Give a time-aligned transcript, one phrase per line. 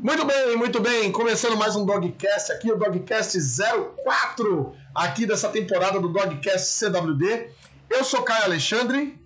[0.00, 1.10] Muito bem, muito bem.
[1.10, 3.36] Começando mais um Dogcast aqui, o Dogcast
[4.04, 7.48] 04 aqui dessa temporada do Dogcast CWD.
[7.90, 9.18] Eu sou Caio Alexandre.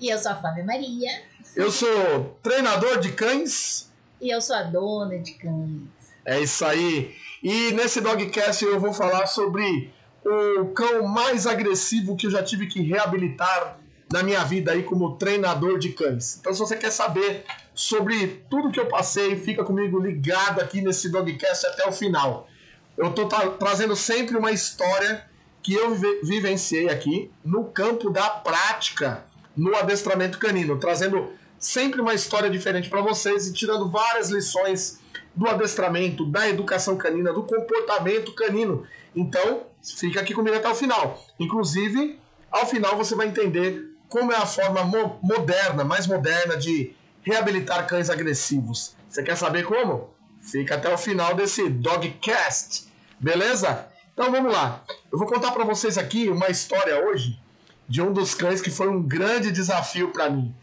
[0.00, 1.10] E eu sou a Flávia Maria.
[1.54, 3.92] Eu sou treinador de cães.
[4.18, 5.82] E eu sou a dona de cães.
[6.24, 7.14] É isso aí.
[7.42, 9.92] E nesse Dogcast eu vou falar sobre
[10.24, 13.78] o cão mais agressivo que eu já tive que reabilitar
[14.14, 16.36] na minha vida aí como treinador de cães.
[16.38, 17.44] Então se você quer saber
[17.74, 22.48] sobre tudo que eu passei, fica comigo ligado aqui nesse Dogcast até o final.
[22.96, 25.28] Eu tô tra trazendo sempre uma história
[25.60, 29.24] que eu vi vivenciei aqui no campo da prática,
[29.56, 35.00] no adestramento canino, trazendo sempre uma história diferente para vocês e tirando várias lições
[35.34, 38.86] do adestramento, da educação canina, do comportamento canino.
[39.16, 41.20] Então, fica aqui comigo até o final.
[41.40, 42.16] Inclusive,
[42.48, 47.84] ao final você vai entender como é a forma mo moderna, mais moderna de reabilitar
[47.84, 48.94] cães agressivos.
[49.08, 50.14] Você quer saber como?
[50.40, 52.86] Fica até o final desse Dogcast,
[53.18, 53.88] beleza?
[54.12, 54.84] Então vamos lá.
[55.10, 57.40] Eu vou contar para vocês aqui uma história hoje
[57.88, 60.54] de um dos cães que foi um grande desafio para mim.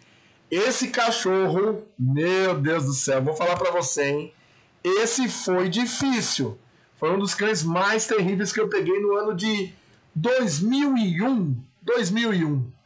[0.50, 4.34] Esse cachorro, meu Deus do céu, vou falar para você, hein?
[4.82, 6.58] Esse foi difícil.
[6.98, 9.74] Foi um dos cães mais terríveis que eu peguei no ano de
[10.16, 11.58] 2001.
[11.82, 12.81] 2001.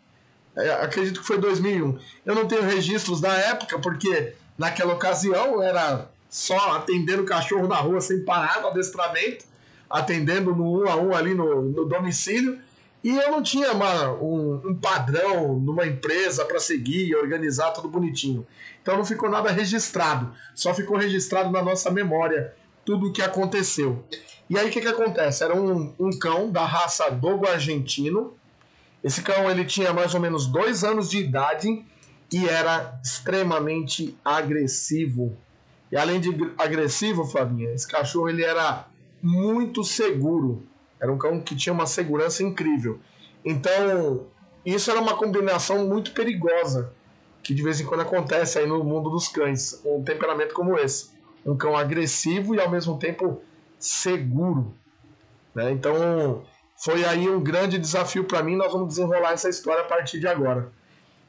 [0.56, 1.98] É, acredito que foi 2001.
[2.26, 8.02] Eu não tenho registros da época, porque naquela ocasião era só atendendo cachorro na rua
[8.02, 9.46] sem parar no adestramento,
[9.90, 12.60] atendendo no um a um ali no, no domicílio.
[13.04, 17.88] E eu não tinha uma, um, um padrão numa empresa para seguir e organizar tudo
[17.88, 18.46] bonitinho.
[18.82, 24.04] Então não ficou nada registrado, só ficou registrado na nossa memória tudo o que aconteceu.
[24.50, 25.44] E aí o que, que acontece?
[25.44, 28.34] Era um, um cão da raça dogo argentino,
[29.06, 31.86] esse cão ele tinha mais ou menos dois anos de idade
[32.34, 35.38] e era extremamente agressivo.
[35.92, 38.88] E além de agressivo, Flavinha, esse cachorro ele era
[39.22, 40.64] muito seguro.
[41.00, 43.00] Era um cão que tinha uma segurança incrível.
[43.46, 44.26] Então,
[44.66, 46.92] isso era uma combinação muito perigosa,
[47.44, 49.80] que de vez em quando acontece aí no mundo dos cães.
[49.86, 51.12] Um temperamento como esse.
[51.46, 53.40] Um cão agressivo e ao mesmo tempo
[53.78, 54.74] seguro.
[55.54, 55.72] Né?
[55.72, 56.44] Então,
[56.76, 58.56] foi aí um grande desafio para mim.
[58.56, 60.72] Nós vamos desenrolar essa história a partir de agora.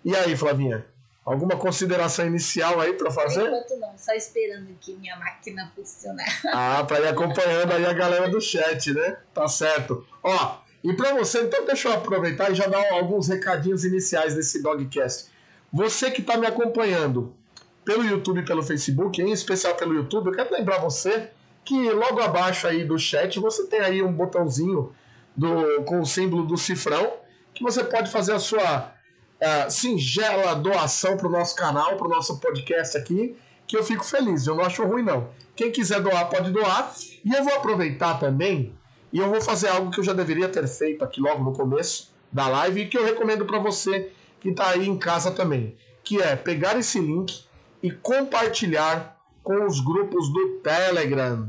[0.04, 0.84] E aí, Flavinha?
[1.24, 3.46] Alguma consideração inicial aí para fazer?
[3.46, 6.24] Enquanto não, só esperando aqui minha máquina funcionar.
[6.54, 9.16] Ah, para ir acompanhando aí a galera do chat, né?
[9.34, 10.06] Tá certo.
[10.22, 14.62] Ó, e para você, então deixa eu aproveitar e já dar alguns recadinhos iniciais desse
[14.62, 15.28] Dogcast.
[15.72, 17.34] Você que está me acompanhando
[17.84, 21.30] pelo YouTube e pelo Facebook, em especial pelo YouTube, eu quero lembrar você
[21.64, 24.94] que logo abaixo aí do chat você tem aí um botãozinho
[25.36, 27.12] do, com o símbolo do cifrão,
[27.54, 28.92] que você pode fazer a sua
[29.40, 33.36] uh, singela doação para o nosso canal, para o nosso podcast aqui,
[33.66, 35.28] que eu fico feliz, eu não acho ruim não.
[35.54, 36.94] Quem quiser doar, pode doar.
[37.24, 38.74] E eu vou aproveitar também,
[39.12, 42.14] e eu vou fazer algo que eu já deveria ter feito aqui logo no começo
[42.32, 46.20] da live, e que eu recomendo para você que está aí em casa também, que
[46.20, 47.44] é pegar esse link
[47.82, 51.48] e compartilhar com os grupos do Telegram,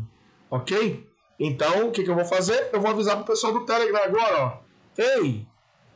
[0.49, 1.06] ok?
[1.39, 2.69] Então, o que, que eu vou fazer?
[2.73, 4.57] Eu vou avisar pro pessoal do Telegram agora, ó.
[4.97, 5.45] Ei,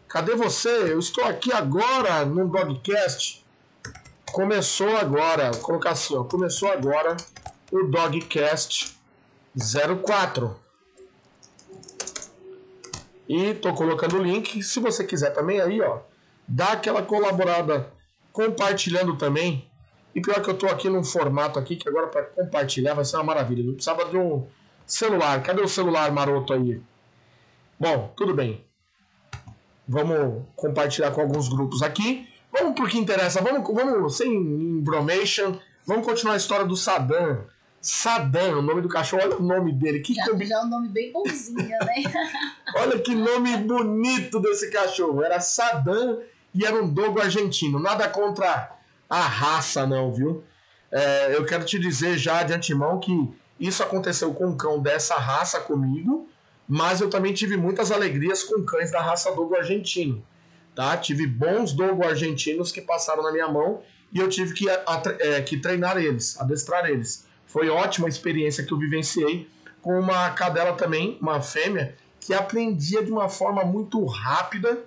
[0.08, 0.70] cadê você?
[0.70, 3.44] Eu estou aqui agora no Dogcast.
[4.32, 6.24] Começou agora, vou colocar assim, ó.
[6.24, 7.18] Começou agora
[7.72, 8.96] o Dogcast
[10.04, 10.56] 04.
[13.28, 14.62] E tô colocando o link.
[14.62, 16.00] Se você quiser também aí, ó,
[16.48, 17.92] dá aquela colaborada
[18.32, 19.68] compartilhando também.
[20.14, 23.16] E pior que eu tô aqui num formato aqui que agora para compartilhar vai ser
[23.16, 23.64] uma maravilha.
[23.64, 24.46] Não precisava de um
[24.92, 26.82] Celular, cadê o celular maroto aí?
[27.80, 28.66] Bom, tudo bem.
[29.88, 32.28] Vamos compartilhar com alguns grupos aqui.
[32.52, 33.42] Vamos pro que interessa.
[33.42, 35.58] Vamos, vamos sem embromation.
[35.88, 37.46] Vamos continuar a história do Saddam.
[37.80, 40.02] Saddam, o nome do cachorro, olha o nome dele.
[40.02, 40.46] Que já, combi...
[40.46, 42.04] já é um nome bem bonzinho, né?
[42.76, 45.24] olha que nome bonito desse cachorro.
[45.24, 46.20] Era Saddam
[46.54, 47.80] e era um dogo argentino.
[47.80, 48.76] Nada contra
[49.10, 50.44] a raça, não, viu?
[50.92, 55.16] É, eu quero te dizer já de antemão que isso aconteceu com um cão dessa
[55.16, 56.28] raça comigo,
[56.68, 60.26] mas eu também tive muitas alegrias com cães da raça dogo argentino.
[60.74, 60.98] Tá?
[60.98, 65.58] Tive bons dogo argentinos que passaram na minha mão e eu tive que, é, que
[65.58, 67.28] treinar eles, adestrar eles.
[67.46, 69.48] Foi ótima a experiência que eu vivenciei
[69.80, 74.80] com uma cadela também, uma fêmea, que aprendia de uma forma muito rápida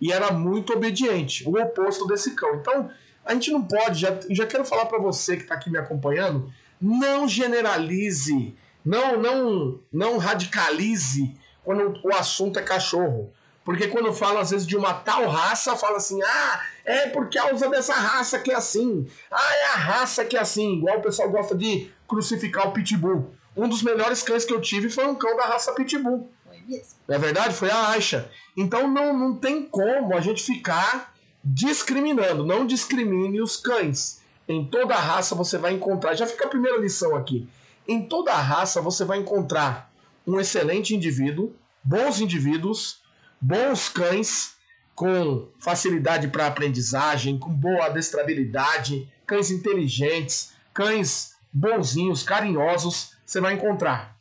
[0.00, 2.56] e era muito obediente, o oposto desse cão.
[2.56, 2.90] Então,
[3.24, 6.52] a gente não pode, já, já quero falar para você que está aqui me acompanhando,
[6.80, 8.54] não generalize,
[8.84, 13.32] não, não, não radicalize quando o assunto é cachorro.
[13.64, 17.68] Porque quando fala, às vezes, de uma tal raça, fala assim: ah, é por causa
[17.68, 19.06] dessa raça que é assim.
[19.30, 20.78] Ah, é a raça que é assim.
[20.78, 23.32] Igual o pessoal gosta de crucificar o Pitbull.
[23.56, 26.30] Um dos melhores cães que eu tive foi um cão da raça Pitbull.
[26.44, 26.94] Foi mesmo.
[27.06, 27.54] Não é verdade?
[27.54, 28.30] Foi a Aisha.
[28.56, 32.44] Então não, não tem como a gente ficar discriminando.
[32.44, 34.19] Não discrimine os cães.
[34.50, 36.16] Em toda raça você vai encontrar.
[36.16, 37.48] Já fica a primeira lição aqui.
[37.86, 39.92] Em toda raça você vai encontrar
[40.26, 41.54] um excelente indivíduo,
[41.84, 43.00] bons indivíduos,
[43.40, 44.56] bons cães
[44.92, 54.16] com facilidade para aprendizagem, com boa adestrabilidade, cães inteligentes, cães bonzinhos, carinhosos, você vai encontrar.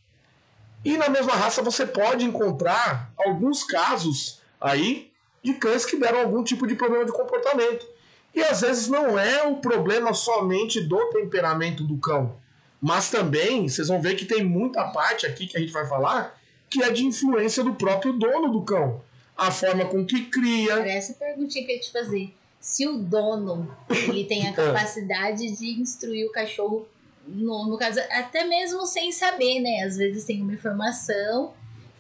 [0.86, 5.12] E na mesma raça você pode encontrar alguns casos aí
[5.44, 7.99] de cães que deram algum tipo de problema de comportamento.
[8.40, 12.38] E às vezes não é o problema somente do temperamento do cão,
[12.80, 16.40] mas também vocês vão ver que tem muita parte aqui que a gente vai falar
[16.70, 19.02] que é de influência do próprio dono do cão.
[19.36, 20.72] A forma com que cria.
[20.72, 22.34] Era essa perguntinha que eu ia te fazer.
[22.62, 26.88] Se o dono ele tem a capacidade de instruir o cachorro,
[27.28, 29.84] no, no caso, até mesmo sem saber, né?
[29.84, 31.54] Às vezes tem uma informação,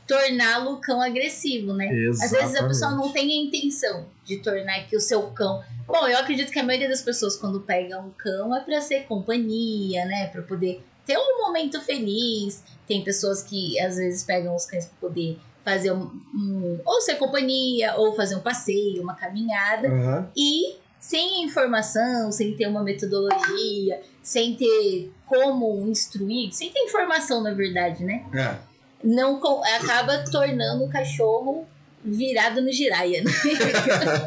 [0.09, 1.87] torná-lo cão agressivo, né?
[2.09, 5.63] Às vezes a pessoa não tem a intenção de tornar que o seu cão.
[5.85, 9.03] Bom, eu acredito que a maioria das pessoas, quando pega um cão, é para ser
[9.03, 10.25] companhia, né?
[10.27, 12.63] Para poder ter um momento feliz.
[12.87, 17.15] Tem pessoas que às vezes pegam os cães para poder fazer um, um, ou ser
[17.15, 19.89] companhia, ou fazer um passeio, uma caminhada.
[19.89, 20.25] Uhum.
[20.35, 27.53] E sem informação, sem ter uma metodologia, sem ter como instruir, sem ter informação, na
[27.53, 28.25] verdade, né?
[28.33, 28.68] É.
[29.03, 29.39] Não
[29.75, 31.65] acaba tornando o cachorro
[32.03, 33.31] virado no giraia, né?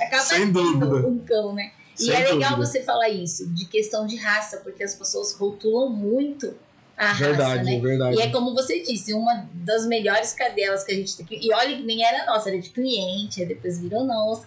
[0.00, 0.86] acaba Sem dúvida.
[1.06, 1.72] um cão, né?
[1.98, 2.66] E Sem é legal dúvida.
[2.66, 6.54] você falar isso, de questão de raça, porque as pessoas rotulam muito
[6.96, 7.80] a raça, Verdade, né?
[7.80, 8.16] verdade.
[8.16, 11.26] E é como você disse, uma das melhores cadelas que a gente tem.
[11.30, 14.46] E olha que nem era nossa, era de cliente, depois virou nossa,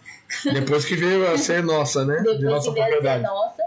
[0.54, 2.18] Depois que veio a ser nossa, né?
[2.22, 3.64] de depois nossa que veio a ser nossa.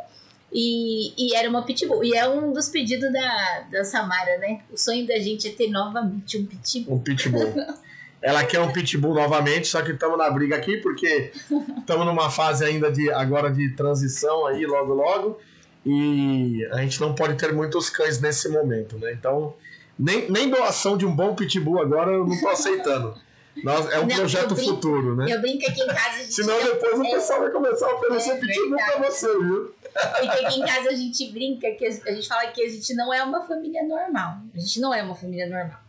[0.53, 2.05] E, e era uma pitbull.
[2.05, 4.61] E é um dos pedidos da, da Samara, né?
[4.71, 6.97] O sonho da gente é ter novamente um pitbull.
[6.97, 7.55] Um pitbull.
[8.21, 11.33] Ela quer um pitbull novamente, só que estamos na briga aqui porque
[11.79, 15.41] estamos numa fase ainda de agora de transição aí logo logo
[15.85, 19.13] e a gente não pode ter muitos cães nesse momento, né?
[19.13, 19.55] Então
[19.99, 23.15] nem, nem doação de um bom pitbull agora eu não tô aceitando.
[23.63, 25.27] Nós, é um Não, projeto brinco- futuro, né?
[25.29, 28.31] Eu brinco aqui em casa, a gente Senão depois o pessoal vai começar a oferecer
[28.31, 29.75] É pitbull pra você, viu?
[29.93, 33.13] Porque aqui em casa a gente brinca que a gente fala que a gente não
[33.13, 34.37] é uma família normal.
[34.55, 35.82] A gente não é uma família normal.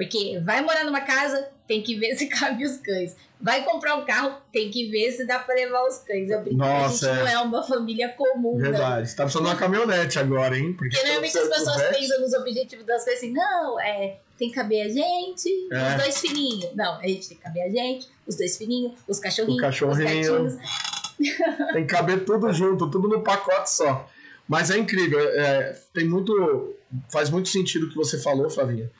[0.00, 3.14] Porque vai morar numa casa, tem que ver se cabe os cães.
[3.42, 6.28] Vai comprar um carro, tem que ver se dá pra levar os cães.
[6.30, 7.22] Eu brinco que a Nossa, gente é.
[7.22, 8.58] não é uma família comum, não.
[8.70, 9.08] Verdade.
[9.10, 10.74] Você tá precisando de uma caminhonete agora, hein?
[10.74, 14.54] Porque normalmente as pessoas conversa- pensam nos objetivos das coisas assim, não, é, tem que
[14.54, 15.88] caber a gente, É.
[15.96, 16.74] os dois filhinhos.
[16.74, 20.44] Não, a gente tem que caber a gente, os dois filhinhos, os cachorrinhos, cachorrinho.
[20.44, 20.80] os gatinhos.
[21.72, 24.08] Tem que caber tudo junto, tudo no pacote só.
[24.48, 26.74] Mas é incrível, é, tem muito.
[27.10, 28.90] Faz muito sentido o que você falou, Flavinha.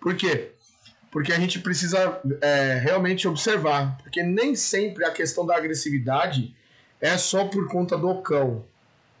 [0.00, 0.50] Por quê?
[1.10, 3.96] Porque a gente precisa é, realmente observar.
[4.02, 6.54] Porque nem sempre a questão da agressividade
[7.00, 8.64] é só por conta do cão.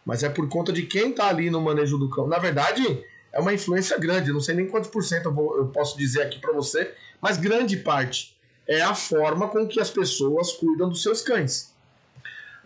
[0.04, 2.26] Mas é por conta de quem tá ali no manejo do cão.
[2.26, 4.32] Na verdade, é uma influência grande.
[4.32, 7.76] Não sei nem quantos por cento eu, eu posso dizer aqui para você, mas grande
[7.76, 8.36] parte
[8.68, 11.76] é a forma com que as pessoas cuidam dos seus cães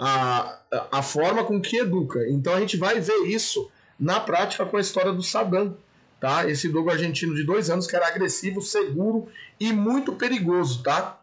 [0.00, 0.58] a,
[0.90, 2.26] a forma com que educa.
[2.28, 5.76] Então a gente vai ver isso na prática com a história do Saddam,
[6.20, 6.48] tá?
[6.48, 11.18] Esse dogo argentino de dois anos que era agressivo, seguro e muito perigoso, tá?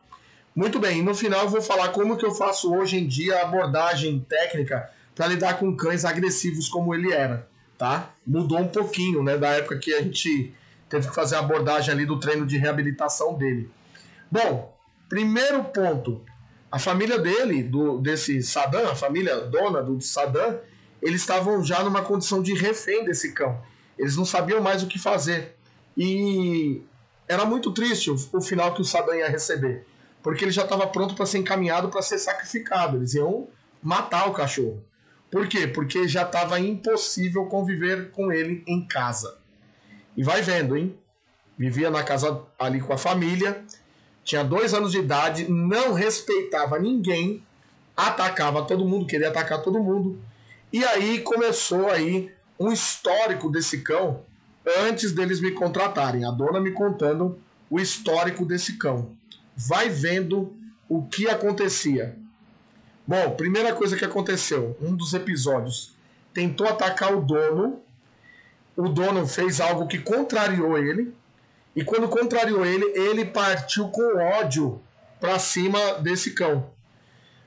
[0.56, 3.44] Muito bem, no final eu vou falar como que eu faço hoje em dia a
[3.44, 8.12] abordagem técnica para lidar com cães agressivos como ele era, tá?
[8.26, 10.52] Mudou um pouquinho, né, da época que a gente
[10.90, 13.70] teve que fazer a abordagem ali do treino de reabilitação dele.
[14.32, 14.76] Bom,
[15.08, 16.24] primeiro ponto,
[16.72, 20.60] a família dele, do, desse Saddam, a família dona do Saddam,
[21.02, 23.62] eles estavam já numa condição de refém desse cão.
[23.98, 25.56] Eles não sabiam mais o que fazer.
[25.98, 26.82] E
[27.28, 29.86] era muito triste o, o final que o Saddam ia receber.
[30.22, 32.98] Porque ele já estava pronto para ser encaminhado para ser sacrificado.
[32.98, 33.48] Eles iam
[33.82, 34.84] matar o cachorro.
[35.32, 35.68] Por quê?
[35.68, 39.38] Porque já estava impossível conviver com ele em casa.
[40.16, 40.98] E vai vendo, hein?
[41.58, 43.64] Vivia na casa ali com a família,
[44.24, 47.44] tinha dois anos de idade, não respeitava ninguém,
[47.96, 50.22] atacava todo mundo, queria atacar todo mundo.
[50.72, 54.24] E aí começou aí um histórico desse cão
[54.88, 56.26] antes deles me contratarem.
[56.26, 59.12] A dona me contando o histórico desse cão.
[59.56, 60.54] Vai vendo
[60.90, 62.16] o que acontecia.
[63.06, 65.96] Bom, primeira coisa que aconteceu, um dos episódios,
[66.34, 67.82] tentou atacar o dono.
[68.76, 71.14] O dono fez algo que contrariou ele.
[71.76, 74.82] E quando contrariou ele, ele partiu com ódio
[75.20, 76.70] pra cima desse cão.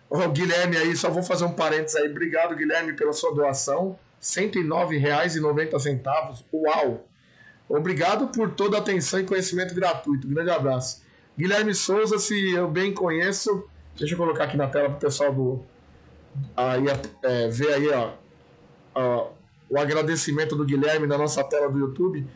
[0.08, 2.08] O Guilherme aí, só vou fazer um parênteses aí.
[2.08, 3.98] Obrigado, Guilherme, pela sua doação.
[4.20, 6.44] R$ 109,90.
[6.52, 7.06] Uau!
[7.68, 10.28] Obrigado por toda a atenção e conhecimento gratuito.
[10.28, 11.02] Grande abraço.
[11.38, 13.64] Guilherme Souza, se eu bem conheço,
[13.96, 15.64] deixa eu colocar aqui na tela para o pessoal do
[16.56, 16.84] aí
[17.22, 18.12] é, ver aí ó,
[18.94, 19.30] ó,
[19.68, 22.26] o agradecimento do Guilherme na nossa tela do YouTube.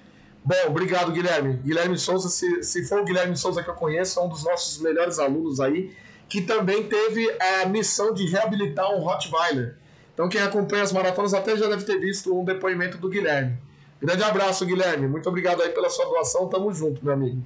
[0.45, 1.55] Bom, obrigado Guilherme.
[1.55, 4.81] Guilherme Souza, se, se for o Guilherme Souza que eu conheço, é um dos nossos
[4.81, 5.95] melhores alunos aí,
[6.29, 7.29] que também teve
[7.63, 9.77] a missão de reabilitar um Rottweiler.
[10.15, 13.59] Então quem acompanha as maratonas até já deve ter visto um depoimento do Guilherme.
[14.01, 15.09] Grande abraço, Guilherme.
[15.09, 16.49] Muito obrigado aí pela sua doação.
[16.49, 17.43] Tamo junto, meu amigo.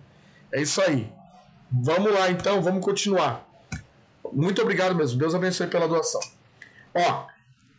[0.53, 1.11] É isso aí.
[1.71, 2.61] Vamos lá, então.
[2.61, 3.47] Vamos continuar.
[4.33, 5.19] Muito obrigado mesmo.
[5.19, 6.21] Deus abençoe pela doação.
[6.95, 7.27] Ó,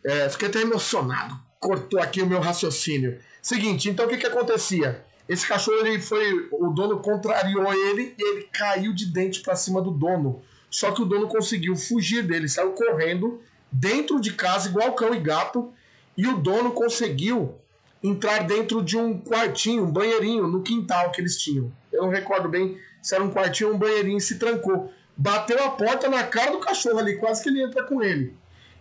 [0.04, 1.38] é, fiquei até emocionado.
[1.58, 3.18] Cortou aqui o meu raciocínio.
[3.42, 5.04] Seguinte, então o que que acontecia?
[5.28, 6.48] Esse cachorro, ele foi...
[6.50, 10.42] O dono contrariou ele e ele caiu de dente para cima do dono.
[10.70, 12.48] Só que o dono conseguiu fugir dele.
[12.48, 15.72] Saiu correndo dentro de casa, igual cão e gato.
[16.16, 17.54] E o dono conseguiu
[18.02, 21.72] entrar dentro de um quartinho, um banheirinho no quintal que eles tinham.
[21.92, 24.92] Eu não recordo bem se era um quartinho ou um banheirinho e se trancou.
[25.16, 28.34] Bateu a porta na cara do cachorro ali, quase que ele entra com ele.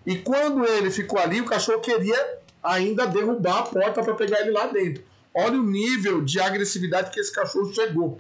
[0.06, 4.52] E quando ele ficou ali, o cachorro queria ainda derrubar a porta para pegar ele
[4.52, 5.04] lá dentro.
[5.34, 8.20] Olha o nível de agressividade que esse cachorro chegou.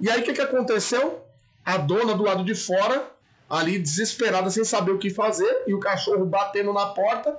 [0.00, 1.22] E aí o que, que aconteceu?
[1.64, 3.10] A dona do lado de fora,
[3.48, 7.38] ali desesperada, sem saber o que fazer, e o cachorro batendo na porta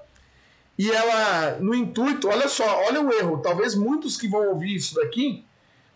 [0.77, 3.41] e ela, no intuito, olha só, olha o erro.
[3.41, 5.43] Talvez muitos que vão ouvir isso daqui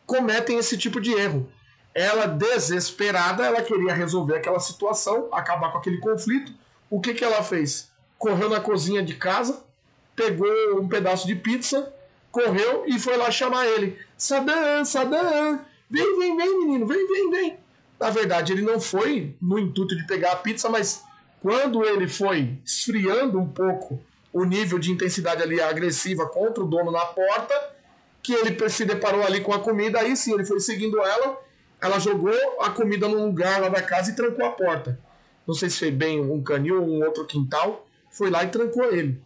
[0.08, 1.48] cometem esse tipo de erro.
[1.94, 6.52] Ela, desesperada, ela queria resolver aquela situação, acabar com aquele conflito.
[6.90, 7.92] O que, que ela fez?
[8.18, 9.64] Correu na cozinha de casa,
[10.16, 10.50] pegou
[10.80, 11.94] um pedaço de pizza,
[12.32, 14.00] correu e foi lá chamar ele.
[14.18, 17.60] Sadam, Sadam, vem, vem, vem, menino, vem, vem, vem.
[18.02, 21.04] Na verdade, ele não foi no intuito de pegar a pizza, mas
[21.40, 24.02] quando ele foi esfriando um pouco
[24.34, 27.54] o nível de intensidade ali agressiva contra o dono na porta,
[28.24, 31.40] que ele se deparou ali com a comida, aí sim, ele foi seguindo ela,
[31.80, 35.00] ela jogou a comida num lugar lá da casa e trancou a porta.
[35.46, 38.86] Não sei se foi bem um canil ou um outro quintal, foi lá e trancou
[38.86, 39.22] ele.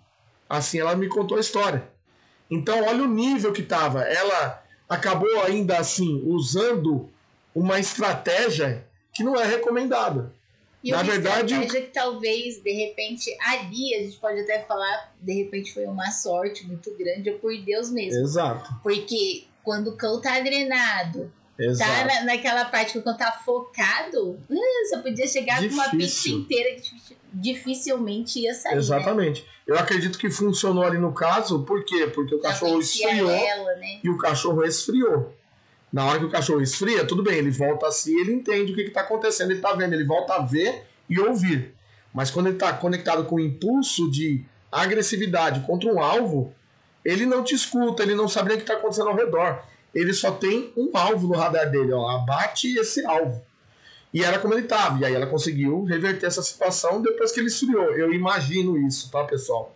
[0.49, 1.87] Assim ela me contou a história.
[2.51, 4.01] Então, olha o nível que estava.
[4.01, 7.09] Ela acabou ainda assim usando
[7.55, 10.33] uma estratégia que não é recomendada.
[10.83, 15.15] E Na uma verdade, estratégia que talvez, de repente, ali a gente pode até falar,
[15.19, 18.21] de repente foi uma sorte muito grande, ou por Deus mesmo.
[18.21, 18.71] Exato.
[18.83, 21.91] Porque quando o cão tá drenado, tá Exato.
[21.91, 25.83] tá na, naquela parte que o cão tá focado, uh, você podia chegar Difícil.
[25.83, 28.73] com uma pizza inteira que dificilmente ia sair.
[28.73, 28.77] Né?
[28.77, 29.41] Exatamente.
[29.41, 29.47] Né?
[29.65, 32.05] Eu acredito que funcionou ali no caso, por quê?
[32.13, 33.99] Porque o cachorro esfriou ela, né?
[34.03, 35.33] e o cachorro esfriou.
[35.95, 38.75] Na hora que o cachorro esfria, tudo bem, ele volta a si, ele entende o
[38.75, 41.73] que está acontecendo, ele está vendo, ele volta a ver e ouvir.
[42.13, 46.53] Mas quando ele está conectado com o impulso de agressividade contra um alvo,
[47.05, 49.63] ele não te escuta, ele não sabe nem o que está acontecendo ao redor.
[49.93, 53.41] Ele só tem um alvo no radar dele, ó, abate esse alvo.
[54.13, 54.99] E era como ele estava.
[54.99, 57.95] E aí ela conseguiu reverter essa situação depois que ele esfriou.
[57.95, 59.73] Eu imagino isso, tá, pessoal?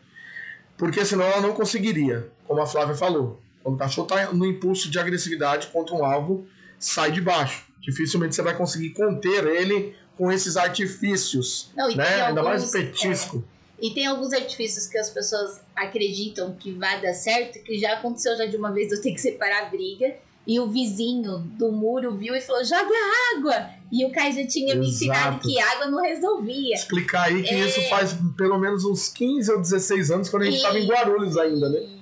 [0.76, 3.40] Porque senão ela não conseguiria, como a Flávia falou.
[3.64, 6.48] Quando o cachorro está no impulso de agressividade contra um alvo,
[6.78, 7.66] sai de baixo.
[7.82, 11.72] Dificilmente você vai conseguir conter ele com esses artifícios.
[11.76, 12.22] Não, né?
[12.24, 13.44] Ainda mais o petisco.
[13.56, 17.94] É, e tem alguns artifícios que as pessoas acreditam que vai dar certo, que já
[17.94, 20.16] aconteceu já de uma vez eu ter que separar a briga.
[20.46, 22.90] E o vizinho do muro viu e falou: joga
[23.36, 23.70] água!
[23.92, 24.80] E o Kai já tinha Exato.
[24.80, 26.76] me ensinado que água não resolvia.
[26.76, 27.68] Explicar aí que é...
[27.68, 31.38] isso faz pelo menos uns 15 ou 16 anos, quando a gente estava em Guarulhos
[31.38, 31.99] ainda, né?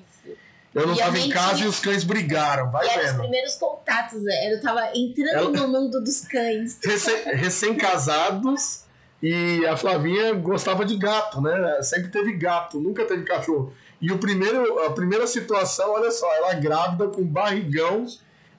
[0.78, 3.06] Eu não estava em casa e os cães brigaram, vai e vendo.
[3.06, 4.54] os primeiros contatos, né?
[4.54, 5.50] eu tava entrando Ela...
[5.50, 6.80] no mundo dos cães.
[7.34, 8.84] Recém-casados
[9.22, 11.82] e a Flavinha gostava de gato, né?
[11.82, 13.74] Sempre teve gato, nunca teve cachorro.
[14.00, 18.06] E o primeiro, a primeira situação, olha só, ela grávida com barrigão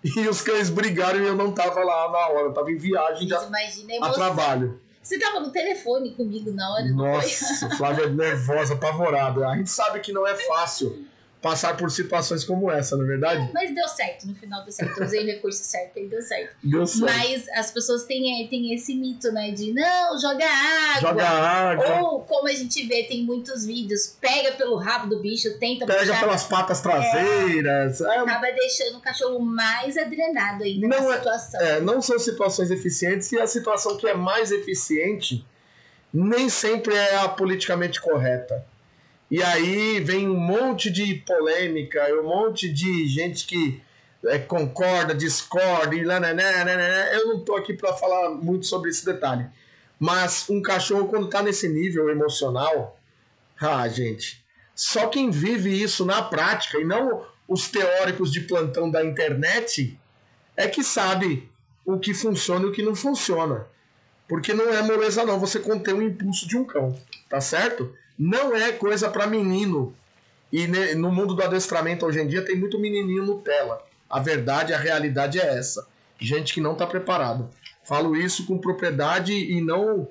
[0.03, 3.29] e os cães brigaram e eu não tava lá na hora, eu tava em viagem
[3.29, 4.81] já a, a trabalho.
[5.01, 9.49] Você tava no telefone comigo na hora, Nossa, Flávia nervosa, apavorada.
[9.49, 11.07] A gente sabe que não é fácil
[11.41, 13.51] passar por situações como essa, não é verdade?
[13.55, 14.99] Mas deu certo, no final deu certo.
[14.99, 16.57] Eu usei o recurso certo e deu certo.
[16.63, 17.05] Deu certo.
[17.05, 19.51] Mas as pessoas têm, têm esse mito, né?
[19.53, 21.01] De não, joga água.
[21.01, 22.01] Joga água.
[22.03, 26.01] Ou, como a gente vê, tem muitos vídeos, pega pelo rabo do bicho, tenta Pega
[26.01, 28.01] puxar, pelas patas traseiras.
[28.01, 31.61] É, é, acaba deixando o cachorro mais adrenado ainda não na é, situação.
[31.61, 35.45] É, não são situações eficientes e a situação que é mais eficiente
[36.13, 38.65] nem sempre é a politicamente correta.
[39.31, 43.81] E aí vem um monte de polêmica, um monte de gente que
[44.27, 48.31] é, concorda, discorda, e lá, né, né, né, né, eu não tô aqui para falar
[48.31, 49.47] muito sobre esse detalhe.
[49.99, 52.99] Mas um cachorro, quando tá nesse nível emocional,
[53.61, 54.45] ah, gente,
[54.75, 59.99] só quem vive isso na prática e não os teóricos de plantão da internet
[60.57, 61.51] é que sabe
[61.85, 63.67] o que funciona e o que não funciona.
[64.29, 66.97] Porque não é moleza não você conter o impulso de um cão,
[67.29, 67.93] tá certo?
[68.19, 69.95] Não é coisa para menino.
[70.53, 73.85] E no mundo do adestramento hoje em dia tem muito menininho Nutella.
[74.09, 75.87] A verdade, a realidade é essa.
[76.19, 77.49] Gente que não está preparado.
[77.85, 80.09] Falo isso com propriedade e não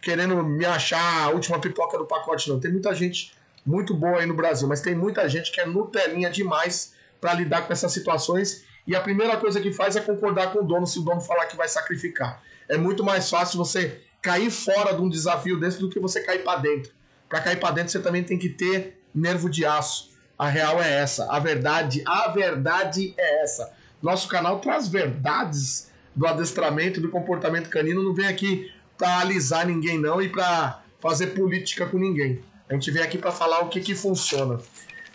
[0.00, 2.60] querendo me achar a última pipoca do pacote, não.
[2.60, 3.34] Tem muita gente
[3.66, 7.66] muito boa aí no Brasil, mas tem muita gente que é Nutelinha demais para lidar
[7.66, 8.64] com essas situações.
[8.86, 11.46] E a primeira coisa que faz é concordar com o dono se o dono falar
[11.46, 12.42] que vai sacrificar.
[12.68, 16.44] É muito mais fácil você cair fora de um desafio desse do que você cair
[16.44, 16.92] para dentro.
[17.28, 20.10] Para cair para dentro você também tem que ter nervo de aço.
[20.38, 21.30] A real é essa.
[21.30, 23.72] A verdade, a verdade é essa.
[24.00, 28.02] Nosso canal traz verdades do adestramento, do comportamento canino.
[28.02, 32.40] Não vem aqui para alisar ninguém não e para fazer política com ninguém.
[32.68, 34.60] A gente vem aqui para falar o que que funciona.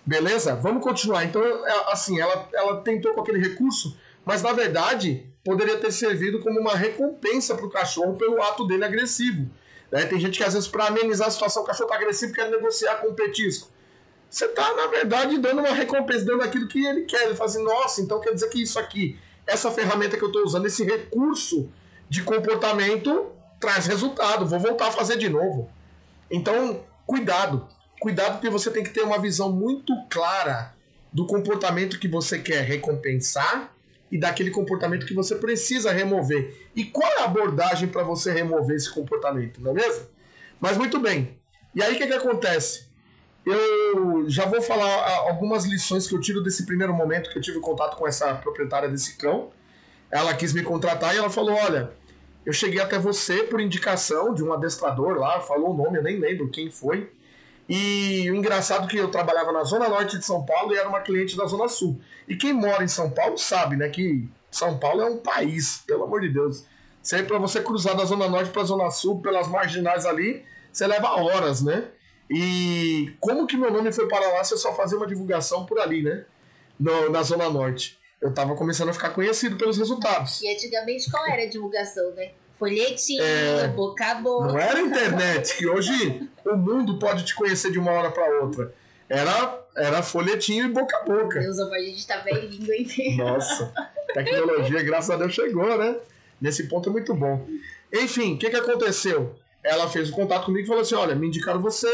[0.05, 0.55] Beleza?
[0.55, 1.23] Vamos continuar.
[1.23, 6.39] Então, é, assim, ela, ela tentou com aquele recurso, mas na verdade poderia ter servido
[6.39, 9.49] como uma recompensa para o cachorro pelo ato dele agressivo.
[9.93, 10.07] Né?
[10.07, 12.95] Tem gente que às vezes, para amenizar a situação, o cachorro está agressivo quer negociar
[12.95, 13.69] com o petisco.
[14.27, 17.27] Você está, na verdade, dando uma recompensa, dando aquilo que ele quer.
[17.27, 20.43] Ele fala assim, nossa, então quer dizer que isso aqui, essa ferramenta que eu estou
[20.43, 21.69] usando, esse recurso
[22.09, 23.27] de comportamento
[23.59, 25.69] traz resultado, vou voltar a fazer de novo.
[26.31, 27.67] Então, cuidado.
[28.01, 30.73] Cuidado porque você tem que ter uma visão muito clara
[31.11, 33.71] do comportamento que você quer recompensar
[34.13, 36.69] e daquele comportamento que você precisa remover.
[36.75, 40.05] E qual é a abordagem para você remover esse comportamento, não é mesmo?
[40.61, 41.39] Mas muito bem.
[41.73, 42.85] E aí o que, que acontece?
[43.43, 47.59] Eu já vou falar algumas lições que eu tiro desse primeiro momento que eu tive
[47.59, 49.49] contato com essa proprietária desse cão.
[50.11, 51.91] Ela quis me contratar e ela falou: Olha,
[52.45, 56.19] eu cheguei até você por indicação de um adestrador lá, falou o nome, eu nem
[56.19, 57.09] lembro quem foi.
[57.67, 60.87] E o engraçado é que eu trabalhava na zona norte de São Paulo e era
[60.87, 61.99] uma cliente da zona sul.
[62.27, 66.03] E quem mora em São Paulo sabe, né, que São Paulo é um país, pelo
[66.03, 66.65] amor de Deus.
[67.01, 70.87] Sempre para você cruzar da zona norte para a zona sul, pelas marginais ali, você
[70.87, 71.89] leva horas, né?
[72.29, 75.79] E como que meu nome foi para lá se eu só fazia uma divulgação por
[75.79, 76.25] ali, né?
[76.79, 77.99] No, na zona norte.
[78.21, 80.41] Eu tava começando a ficar conhecido pelos resultados.
[80.41, 82.31] E antigamente qual era a divulgação, né?
[82.63, 84.47] folhetinho, é, boca a boca.
[84.47, 88.73] Não era internet, que hoje o mundo pode te conhecer de uma hora para outra.
[89.09, 91.39] Era, era folhetinho e boca a boca.
[91.39, 93.17] Deus, a gente tá bem lindo, hein?
[93.17, 93.73] Nossa,
[94.13, 95.97] tecnologia, graças a Deus, chegou, né?
[96.39, 97.47] Nesse ponto é muito bom.
[97.91, 99.35] Enfim, o que, que aconteceu?
[99.63, 101.87] Ela fez o contato comigo e falou assim: olha, me indicaram você,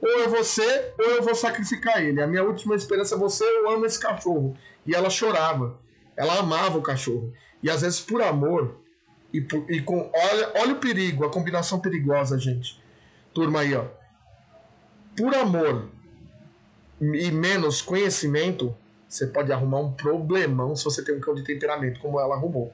[0.00, 2.22] ou eu vou ser, ou eu vou sacrificar ele.
[2.22, 4.56] A minha última esperança é você, eu amo esse cachorro.
[4.86, 5.78] E ela chorava.
[6.16, 7.32] Ela amava o cachorro.
[7.62, 8.76] E às vezes, por amor,
[9.34, 10.10] e, e com.
[10.14, 12.80] Olha, olha o perigo, a combinação perigosa, gente.
[13.34, 13.84] Turma aí, ó.
[15.16, 15.90] Por amor
[17.00, 18.74] e menos conhecimento,
[19.08, 22.72] você pode arrumar um problemão se você tem um cão de temperamento, como ela arrumou.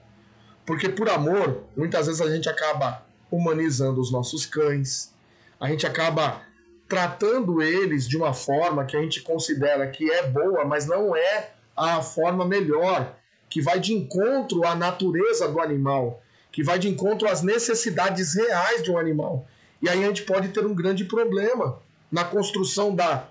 [0.67, 5.13] Porque por amor, muitas vezes a gente acaba humanizando os nossos cães,
[5.61, 6.43] a gente acaba
[6.89, 11.51] tratando eles de uma forma que a gente considera que é boa, mas não é
[11.77, 13.17] a forma melhor,
[13.49, 16.23] que vai de encontro à natureza do animal
[16.55, 19.45] que vai de encontro às necessidades reais de um animal.
[19.83, 21.81] E aí a gente pode ter um grande problema
[22.13, 23.29] na construção da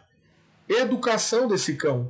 [0.68, 2.10] educação desse cão.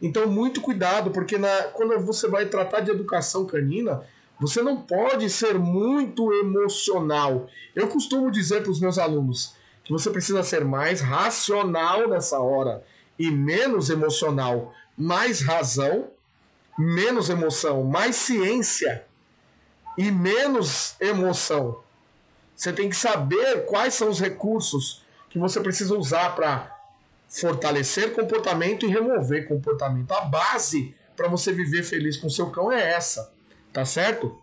[0.00, 4.02] Então, muito cuidado, porque na, quando você vai tratar de educação canina,
[4.38, 7.48] você não pode ser muito emocional.
[7.74, 9.54] Eu costumo dizer para os meus alunos
[9.84, 12.84] que você precisa ser mais racional nessa hora
[13.18, 14.74] e menos emocional.
[14.96, 16.08] Mais razão,
[16.78, 19.04] menos emoção, mais ciência
[19.96, 21.80] e menos emoção.
[22.56, 26.73] Você tem que saber quais são os recursos que você precisa usar para
[27.40, 30.12] fortalecer comportamento e remover comportamento.
[30.12, 33.32] A base para você viver feliz com seu cão é essa,
[33.72, 34.38] tá certo?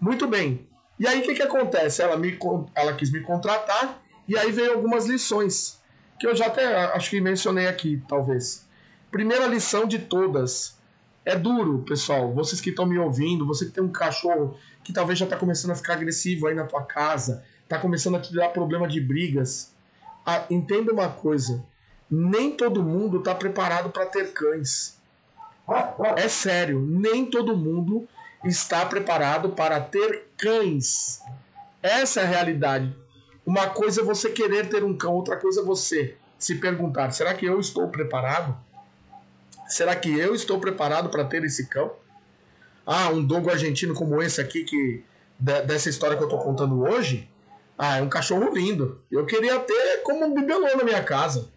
[0.00, 0.68] Muito bem.
[0.98, 2.02] E aí o que, que acontece?
[2.02, 2.38] Ela, me,
[2.74, 5.80] ela quis me contratar e aí veio algumas lições
[6.18, 8.66] que eu já até acho que mencionei aqui, talvez.
[9.10, 10.76] Primeira lição de todas.
[11.24, 12.32] É duro, pessoal.
[12.32, 15.72] Vocês que estão me ouvindo, você que tem um cachorro que talvez já está começando
[15.72, 19.74] a ficar agressivo aí na tua casa, está começando a te dar problema de brigas.
[20.24, 21.64] Ah, entenda uma coisa:
[22.10, 24.96] nem todo mundo está preparado para ter cães.
[26.16, 28.08] É sério, nem todo mundo
[28.44, 31.20] está preparado para ter cães.
[31.82, 32.94] Essa é a realidade.
[33.44, 37.34] Uma coisa é você querer ter um cão, outra coisa é você se perguntar: será
[37.34, 38.56] que eu estou preparado?
[39.68, 41.92] Será que eu estou preparado para ter esse cão?
[42.84, 45.04] Ah, um dogo argentino como esse aqui, que
[45.38, 47.28] dessa história que eu tô contando hoje,
[47.76, 49.02] ah, é um cachorro lindo.
[49.10, 51.48] Eu queria ter como um bibelô na minha casa.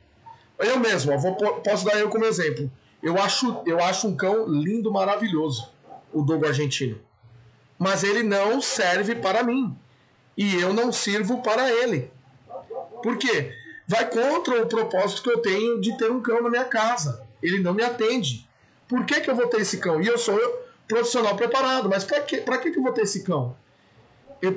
[0.60, 2.69] Eu mesmo, eu vou, posso dar eu como exemplo.
[3.02, 5.72] Eu acho, eu acho um cão lindo, maravilhoso,
[6.12, 7.00] o dogo argentino.
[7.78, 9.76] Mas ele não serve para mim.
[10.38, 12.12] E eu não sirvo para ele.
[13.02, 13.54] Por quê?
[13.88, 17.26] Vai contra o propósito que eu tenho de ter um cão na minha casa.
[17.41, 18.48] Ele não me atende.
[18.88, 20.02] Por que, que eu vou ter esse cão?
[20.02, 20.38] E eu sou
[20.88, 23.56] profissional preparado, mas para que, que, que eu vou ter esse cão?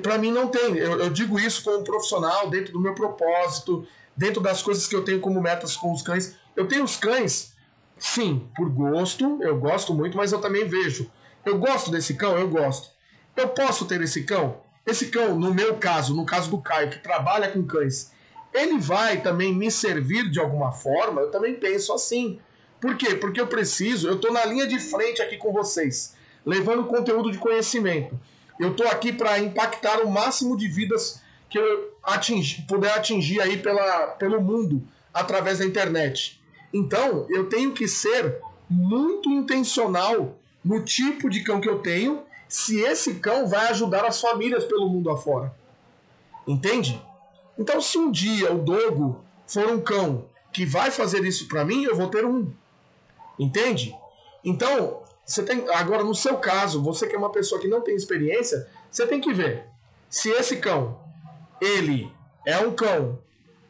[0.01, 0.77] Para mim não tem.
[0.77, 3.85] Eu, eu digo isso como profissional, dentro do meu propósito,
[4.15, 6.35] dentro das coisas que eu tenho como metas com os cães.
[6.55, 7.55] Eu tenho os cães,
[7.97, 11.09] sim, por gosto, eu gosto muito, mas eu também vejo.
[11.45, 12.89] Eu gosto desse cão, eu gosto.
[13.35, 14.61] Eu posso ter esse cão?
[14.85, 18.11] Esse cão, no meu caso, no caso do Caio, que trabalha com cães,
[18.53, 21.21] ele vai também me servir de alguma forma?
[21.21, 22.39] Eu também penso assim.
[22.79, 23.15] Por quê?
[23.15, 27.37] Porque eu preciso, eu estou na linha de frente aqui com vocês, levando conteúdo de
[27.37, 28.19] conhecimento.
[28.59, 31.22] Eu estou aqui para impactar o máximo de vidas
[31.53, 34.81] que eu atingir, puder atingir aí pela, pelo mundo
[35.13, 36.41] através da internet.
[36.73, 40.35] Então, eu tenho que ser muito intencional
[40.65, 44.89] no tipo de cão que eu tenho, se esse cão vai ajudar as famílias pelo
[44.89, 45.53] mundo afora.
[46.47, 46.99] Entende?
[47.55, 51.83] Então, se um dia o Dogo for um cão que vai fazer isso para mim,
[51.83, 52.51] eu vou ter um.
[53.37, 53.95] Entende?
[54.43, 57.95] Então, você tem agora no seu caso, você que é uma pessoa que não tem
[57.95, 59.67] experiência, você tem que ver
[60.09, 61.02] se esse cão
[61.63, 62.11] ele
[62.45, 63.19] é um cão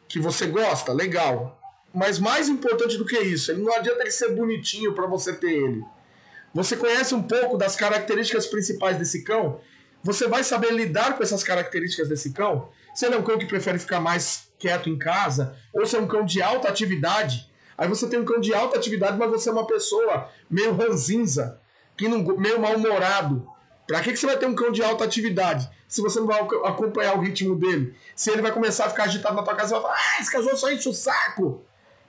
[0.08, 1.60] que você gosta, legal.
[1.92, 5.52] Mas mais importante do que isso, ele não adianta ele ser bonitinho para você ter
[5.52, 5.84] ele.
[6.52, 9.60] Você conhece um pouco das características principais desse cão?
[10.02, 12.68] Você vai saber lidar com essas características desse cão?
[12.94, 16.00] Se ele é um cão que prefere ficar mais quieto em casa, ou se é
[16.00, 17.50] um cão de alta atividade.
[17.76, 21.60] Aí você tem um cão de alta atividade, mas você é uma pessoa meio ranzinza,
[21.96, 23.48] que não, meio mal-humorado.
[23.86, 25.70] Pra que, que você vai ter um cão de alta atividade?
[25.94, 27.94] se você não vai acompanhar o ritmo dele.
[28.16, 30.32] Se ele vai começar a ficar agitado na tua casa, você vai falar, ah, esse
[30.32, 31.62] cachorro só enche o saco.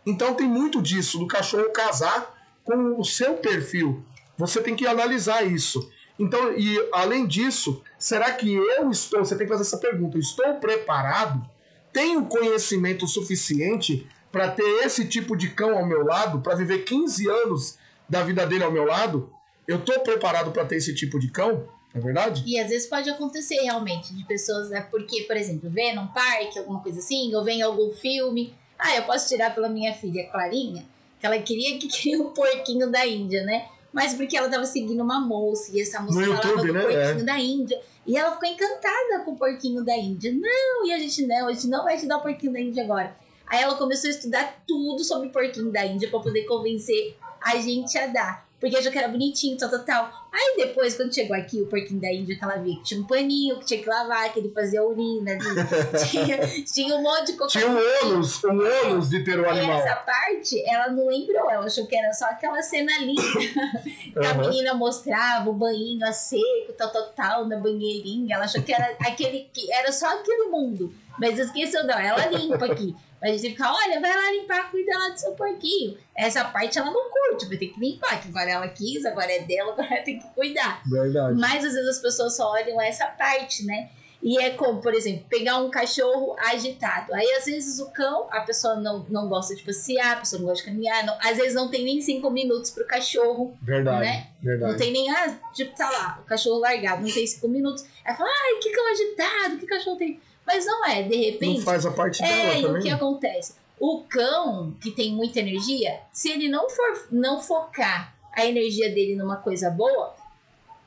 [0.03, 2.33] Então tem muito disso, do cachorro casar
[2.63, 4.03] com o seu perfil.
[4.39, 5.88] Você tem que analisar isso.
[6.17, 10.55] Então, e além disso, será que eu estou, você tem que fazer essa pergunta, estou
[10.55, 11.47] preparado?
[11.93, 17.29] Tenho conhecimento suficiente para ter esse tipo de cão ao meu lado, para viver 15
[17.29, 17.77] anos
[18.09, 19.31] da vida dele ao meu lado?
[19.67, 21.67] Eu estou preparado para ter esse tipo de cão?
[21.93, 22.43] É verdade?
[22.45, 24.86] E às vezes pode acontecer realmente de pessoas, né?
[24.91, 28.54] Porque, por exemplo, vê num parque, alguma coisa assim, ou vem algum filme.
[28.78, 30.86] Ah, eu posso tirar pela minha filha Clarinha,
[31.19, 33.69] que ela queria que queria o um porquinho da Índia, né?
[33.93, 36.82] Mas porque ela tava seguindo uma moça e essa moça no falava YouTube, do né?
[36.82, 37.23] porquinho É.
[37.23, 37.82] da Índia.
[38.06, 40.34] E ela ficou encantada com o porquinho da Índia.
[40.34, 42.84] Não, e a gente não, a gente não vai te dar o porquinho da Índia
[42.84, 43.15] agora.
[43.47, 47.56] Aí ela começou a estudar tudo sobre o porquinho da Índia pra poder convencer a
[47.56, 48.45] gente a dar.
[48.65, 50.28] Porque achou que era bonitinho, tal, tal, tal.
[50.34, 53.04] Aí depois, quando chegou aqui, o porquinho da Índia, que ela via que tinha um
[53.04, 55.45] paninho, que tinha que lavar, que ele fazia urina, que
[56.10, 57.60] tinha, tinha um monte de coisa.
[57.60, 59.78] Tinha um ônus, um ônus de ter o animal.
[59.78, 63.21] Essa parte, ela não lembrou, ela achou que era só aquela cena linda.
[63.21, 64.49] que a Aham.
[64.49, 68.34] menina mostrava o banhinho a seco, tal, tal, tal, na banheirinha.
[68.34, 70.91] Ela achou que era aquele que era só aquele mundo.
[71.19, 72.95] Mas esqueceu, não, ela limpa aqui.
[73.29, 75.97] A gente fica, olha, vai lá limpar, cuida lá do seu porquinho.
[76.15, 79.39] Essa parte ela não curte, vai ter que limpar, que agora ela quis, agora é
[79.39, 80.81] dela, agora tem que cuidar.
[80.85, 81.38] Verdade.
[81.39, 83.89] Mas às vezes as pessoas só olham essa parte, né?
[84.23, 87.13] E é como, por exemplo, pegar um cachorro agitado.
[87.13, 90.47] Aí às vezes o cão, a pessoa não, não gosta de passear, a pessoa não
[90.47, 93.99] gosta de caminhar, não- às vezes não tem nem cinco minutos pro cachorro, Verdade.
[94.01, 94.27] né?
[94.41, 94.71] Verdade.
[94.71, 97.85] Não tem nem, ah, tipo, tá lá, o cachorro largado, não tem cinco minutos.
[98.03, 100.19] Aí fala, ai, que cão agitado, que cachorro tem.
[100.45, 101.62] Mas não é, de Não repente.
[101.63, 103.55] faz a parte É, dela e o que acontece?
[103.79, 109.15] O cão, que tem muita energia, se ele não for não focar a energia dele
[109.15, 110.15] numa coisa boa,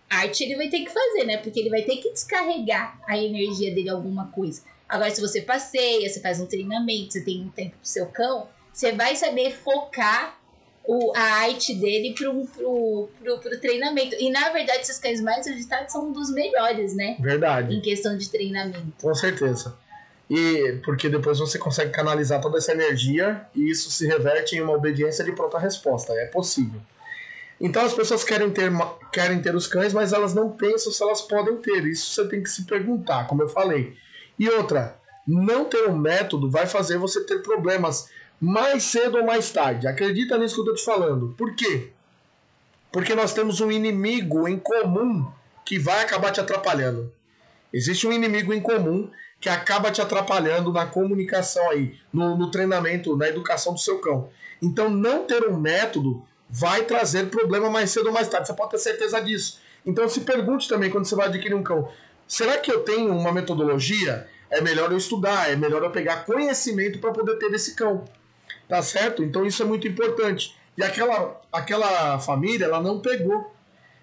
[0.08, 1.36] arte ele vai ter que fazer, né?
[1.38, 4.62] Porque ele vai ter que descarregar a energia dele em alguma coisa.
[4.88, 8.48] Agora, se você passeia, você faz um treinamento, você tem um tempo pro seu cão,
[8.72, 10.38] você vai saber focar
[10.88, 14.16] o, a arte dele pro, pro, pro, pro treinamento.
[14.18, 17.14] E na verdade, esses cães mais agitados são um dos melhores, né?
[17.20, 17.76] Verdade.
[17.76, 18.94] Em questão de treinamento.
[19.02, 19.76] Com certeza.
[20.30, 24.72] E porque depois você consegue canalizar toda essa energia e isso se reverte em uma
[24.72, 26.14] obediência de pronta resposta.
[26.14, 26.80] É possível.
[27.60, 28.72] Então as pessoas querem ter,
[29.12, 31.84] querem ter os cães, mas elas não pensam se elas podem ter.
[31.84, 33.94] Isso você tem que se perguntar, como eu falei.
[34.38, 34.96] E outra,
[35.26, 38.08] não ter um método vai fazer você ter problemas
[38.40, 39.86] mais cedo ou mais tarde.
[39.86, 41.34] Acredita nisso que eu tô te falando.
[41.36, 41.90] Por quê?
[42.92, 45.30] Porque nós temos um inimigo em comum
[45.64, 47.12] que vai acabar te atrapalhando.
[47.72, 53.16] Existe um inimigo em comum que acaba te atrapalhando na comunicação aí, no, no treinamento,
[53.16, 54.30] na educação do seu cão.
[54.60, 58.46] Então, não ter um método vai trazer problema mais cedo ou mais tarde.
[58.46, 59.60] Você pode ter certeza disso.
[59.84, 61.88] Então se pergunte também quando você vai adquirir um cão:
[62.26, 64.28] será que eu tenho uma metodologia?
[64.50, 68.04] É melhor eu estudar, é melhor eu pegar conhecimento para poder ter esse cão.
[68.68, 69.24] Tá certo?
[69.24, 70.56] Então isso é muito importante.
[70.76, 73.52] E aquela, aquela família, ela não pegou.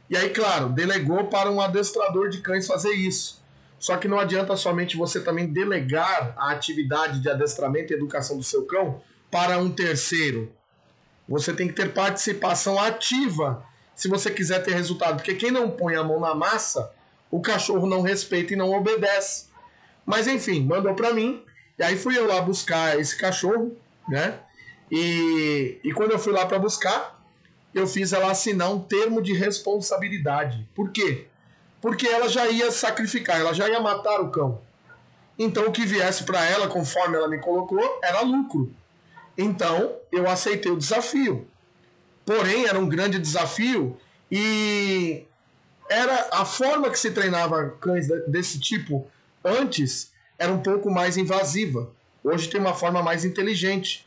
[0.10, 3.44] E aí, claro, delegou para um adestrador de cães fazer isso.
[3.80, 8.44] Só que não adianta somente você também delegar a atividade de adestramento e educação do
[8.44, 10.52] seu cão para um terceiro.
[11.28, 13.64] Você tem que ter participação ativa
[13.96, 15.18] se você quiser ter resultado.
[15.18, 16.92] Porque quem não põe a mão na massa,
[17.32, 19.48] o cachorro não respeita e não obedece.
[20.06, 21.44] Mas enfim, mandou para mim.
[21.78, 23.76] E aí fui eu lá buscar esse cachorro,
[24.08, 24.40] né?
[24.92, 27.22] E, e quando eu fui lá para buscar,
[27.74, 30.68] eu fiz ela assinar um termo de responsabilidade.
[30.74, 31.28] Por quê?
[31.82, 34.62] Porque ela já ia sacrificar, ela já ia matar o cão.
[35.38, 38.74] Então o que viesse para ela, conforme ela me colocou, era lucro.
[39.38, 41.48] Então eu aceitei o desafio.
[42.26, 43.98] Porém, era um grande desafio
[44.32, 45.26] e
[45.90, 49.08] era a forma que se treinava cães desse tipo
[49.44, 51.92] antes era um pouco mais invasiva.
[52.24, 54.05] Hoje tem uma forma mais inteligente.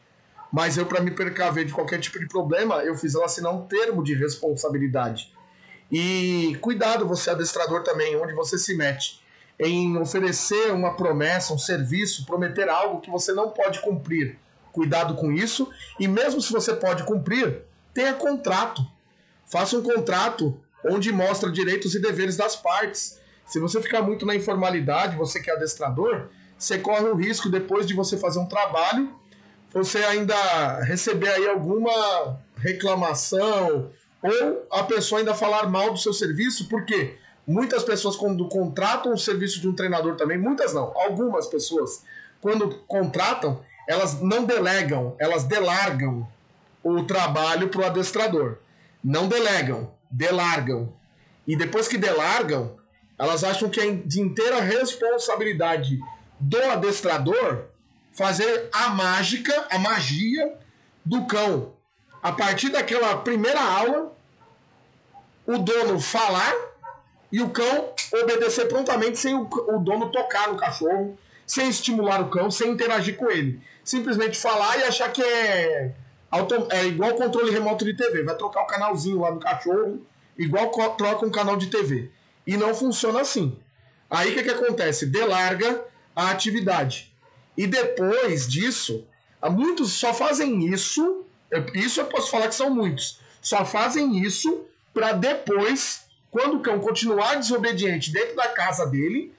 [0.53, 3.67] Mas eu, para me precaver de qualquer tipo de problema, eu fiz ela assinar um
[3.67, 5.33] termo de responsabilidade.
[5.91, 9.23] E cuidado, você adestrador também, onde você se mete
[9.59, 14.39] em oferecer uma promessa, um serviço, prometer algo que você não pode cumprir.
[14.71, 15.69] Cuidado com isso.
[15.99, 18.87] E mesmo se você pode cumprir, tenha contrato.
[19.47, 23.19] Faça um contrato onde mostra direitos e deveres das partes.
[23.45, 27.87] Se você ficar muito na informalidade, você que é adestrador, você corre o risco depois
[27.87, 29.13] de você fazer um trabalho,
[29.73, 33.91] você ainda receber aí alguma reclamação
[34.23, 39.19] ou a pessoa ainda falar mal do seu serviço, porque muitas pessoas quando contratam o
[39.19, 42.03] serviço de um treinador também, muitas não, algumas pessoas
[42.41, 46.29] quando contratam, elas não delegam, elas delargam
[46.83, 48.59] o trabalho para o adestrador.
[49.03, 50.93] Não delegam, delargam.
[51.47, 52.77] E depois que delargam,
[53.19, 55.99] elas acham que é de inteira responsabilidade
[56.39, 57.65] do adestrador
[58.19, 60.59] fazer a mágica, a magia
[61.05, 61.73] do cão.
[62.21, 64.13] A partir daquela primeira aula,
[65.47, 66.53] o dono falar
[67.31, 69.45] e o cão obedecer prontamente sem o,
[69.79, 73.63] dono tocar no cachorro, sem estimular o cão, sem interagir com ele.
[73.85, 75.95] Simplesmente falar e achar que é
[76.71, 80.05] é igual controle remoto de TV, vai trocar o canalzinho lá do cachorro,
[80.37, 82.11] igual troca um canal de TV.
[82.45, 83.57] E não funciona assim.
[84.11, 85.07] Aí o que, que acontece?
[85.07, 87.17] Delarga a atividade.
[87.59, 89.05] E depois disso,
[89.51, 91.25] muitos só fazem isso,
[91.75, 96.79] isso eu posso falar que são muitos, só fazem isso para depois, quando o cão
[96.79, 99.35] continuar desobediente dentro da casa dele,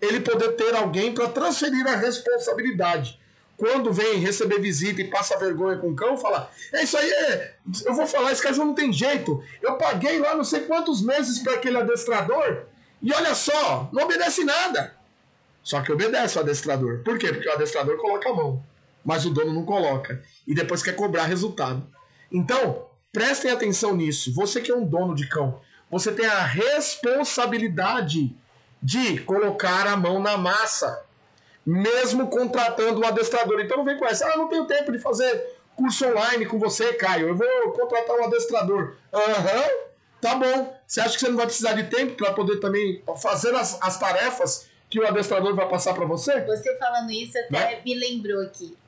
[0.00, 3.18] ele poder ter alguém para transferir a responsabilidade
[3.56, 7.54] quando vem receber visita e passa vergonha com o cão, fala: É isso aí, é,
[7.84, 9.42] eu vou falar, esse cachorro não tem jeito.
[9.60, 12.66] Eu paguei lá não sei quantos meses para aquele adestrador
[13.02, 14.96] e olha só, não obedece nada.
[15.64, 17.00] Só que obedece o adestrador.
[17.02, 17.32] Por quê?
[17.32, 18.62] Porque o adestrador coloca a mão,
[19.04, 20.22] mas o dono não coloca.
[20.46, 21.84] E depois quer cobrar resultado.
[22.30, 24.32] Então, prestem atenção nisso.
[24.34, 28.36] Você que é um dono de cão, você tem a responsabilidade
[28.82, 31.02] de colocar a mão na massa
[31.64, 33.60] mesmo contratando um adestrador.
[33.60, 36.92] Então não vem com essa, ah, não tenho tempo de fazer curso online com você,
[36.92, 38.94] Caio, eu vou contratar um adestrador.
[39.12, 39.78] Aham, uhum,
[40.20, 40.78] tá bom.
[40.86, 43.98] Você acha que você não vai precisar de tempo para poder também fazer as, as
[43.98, 46.40] tarefas que o adestrador vai passar para você?
[46.42, 47.82] Você falando isso até né?
[47.84, 48.78] me lembrou aqui.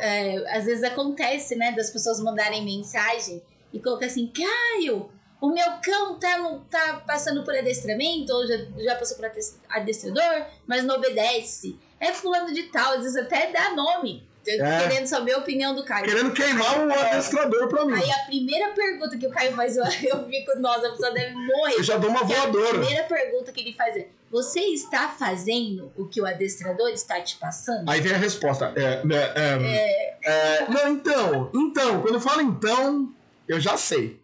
[0.00, 5.10] É, às vezes acontece, né, das pessoas mandarem mensagem e colocar assim, Caio,
[5.42, 9.30] o meu cão tá, tá passando por adestramento, ou já, já passou por
[9.68, 14.26] adestrador, mas não obedece é fulano de tal, às vezes até dá nome.
[14.46, 14.88] É.
[14.88, 16.04] Querendo saber a opinião do Caio.
[16.04, 17.94] Querendo queimar o adestrador pra mim.
[17.94, 21.34] Aí a primeira pergunta que o Caio faz, eu, eu fico, nossa, a pessoa deve
[21.34, 21.74] morrer.
[21.74, 22.78] Eu já dou uma voadora.
[22.78, 27.20] A primeira pergunta que ele faz é: Você está fazendo o que o adestrador está
[27.20, 27.88] te passando?
[27.88, 28.72] Aí vem a resposta.
[28.74, 31.50] É, é, é, é não, então.
[31.54, 33.12] Então, quando eu falo então,
[33.46, 34.20] eu já sei.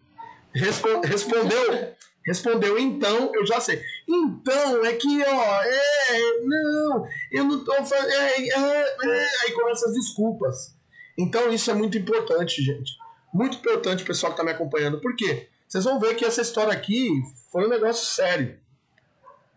[0.53, 1.93] Respo respondeu
[2.25, 3.81] Respondeu, então, eu já sei.
[4.07, 8.11] Então, é que, ó, é, não, eu não tô fazendo.
[8.11, 10.75] É, é, é, aí começam as desculpas.
[11.17, 12.93] Então, isso é muito importante, gente.
[13.33, 14.99] Muito importante, pessoal que tá me acompanhando.
[14.99, 15.47] Por quê?
[15.67, 17.09] Vocês vão ver que essa história aqui
[17.51, 18.57] foi um negócio sério.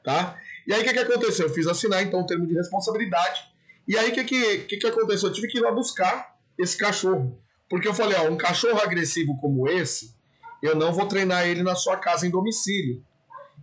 [0.05, 0.39] Tá?
[0.67, 1.49] E aí, o que, que aconteceu?
[1.49, 3.45] Eu fiz assinar, então, o termo de responsabilidade.
[3.87, 5.29] E aí, o que, que, que, que aconteceu?
[5.29, 7.39] Eu tive que ir lá buscar esse cachorro.
[7.69, 10.15] Porque eu falei, ó, um cachorro agressivo como esse
[10.63, 13.05] eu não vou treinar ele na sua casa em domicílio.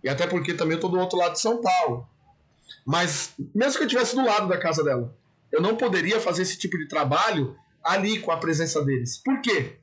[0.02, 2.08] E até porque também eu estou do outro lado de São Paulo.
[2.86, 5.14] Mas mesmo que eu estivesse do lado da casa dela,
[5.50, 9.16] eu não poderia fazer esse tipo de trabalho ali com a presença deles.
[9.18, 9.76] Por quê?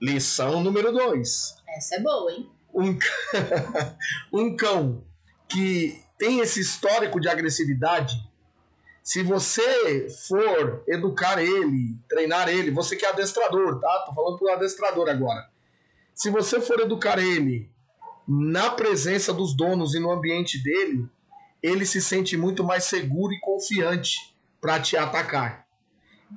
[0.00, 1.56] Lição número 2.
[1.68, 2.50] Essa é boa, hein?
[2.72, 2.98] um,
[4.32, 5.04] um cão
[5.48, 8.16] que tem esse histórico de agressividade,
[9.02, 14.04] se você for educar ele, treinar ele, você que é adestrador, tá?
[14.06, 15.48] Tô falando pro adestrador agora.
[16.18, 17.70] Se você for educar ele
[18.26, 21.08] na presença dos donos e no ambiente dele,
[21.62, 25.64] ele se sente muito mais seguro e confiante para te atacar.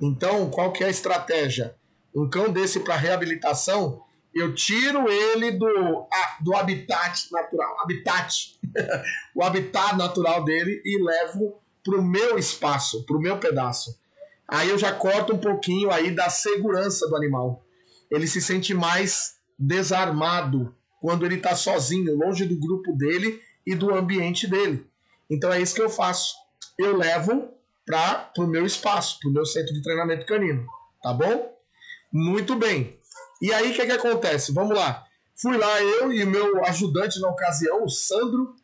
[0.00, 1.74] Então, qual que é a estratégia?
[2.14, 6.06] Um cão desse para reabilitação, eu tiro ele do,
[6.40, 8.60] do habitat natural, habitat,
[9.34, 13.98] o habitat natural dele e levo para o meu espaço, para o meu pedaço.
[14.46, 17.64] Aí eu já corto um pouquinho aí da segurança do animal.
[18.08, 23.94] Ele se sente mais desarmado quando ele está sozinho, longe do grupo dele e do
[23.94, 24.86] ambiente dele.
[25.30, 26.34] Então é isso que eu faço.
[26.78, 27.48] Eu levo
[27.86, 30.66] para o meu espaço, para o meu centro de treinamento canino.
[31.02, 31.56] Tá bom?
[32.12, 32.98] Muito bem.
[33.40, 34.52] E aí o que, que acontece?
[34.52, 35.04] Vamos lá.
[35.34, 38.54] Fui lá, eu e o meu ajudante na ocasião, o Sandro,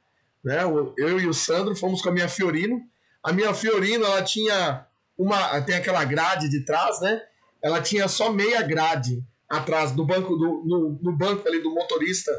[0.44, 0.62] né?
[0.96, 2.80] Eu e o Sandro fomos com a minha Fiorino.
[3.22, 5.60] A minha Fiorino, ela tinha uma.
[5.62, 7.20] Tem aquela grade de trás, né?
[7.62, 12.30] Ela tinha só meia grade atrás do banco do no, no banco ali do motorista.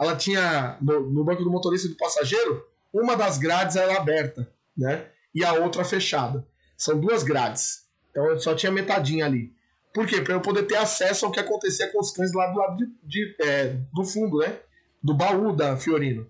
[0.00, 4.50] Ela tinha no, no banco do motorista e do passageiro, uma das grades era aberta,
[4.76, 5.06] né?
[5.34, 6.46] E a outra fechada.
[6.76, 7.84] São duas grades.
[8.10, 9.52] Então eu só tinha metadinha ali.
[9.92, 10.20] Por quê?
[10.20, 12.86] Para eu poder ter acesso ao que acontecia com os cães lá do lado de,
[13.04, 14.58] de é, do fundo, né?
[15.02, 16.28] Do baú da Fiorino.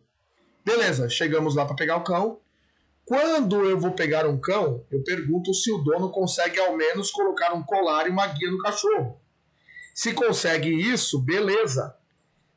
[0.64, 2.40] Beleza, chegamos lá para pegar o cão.
[3.04, 7.52] Quando eu vou pegar um cão, eu pergunto se o dono consegue ao menos colocar
[7.52, 9.20] um colar e uma guia no cachorro.
[9.94, 11.96] Se consegue isso, beleza.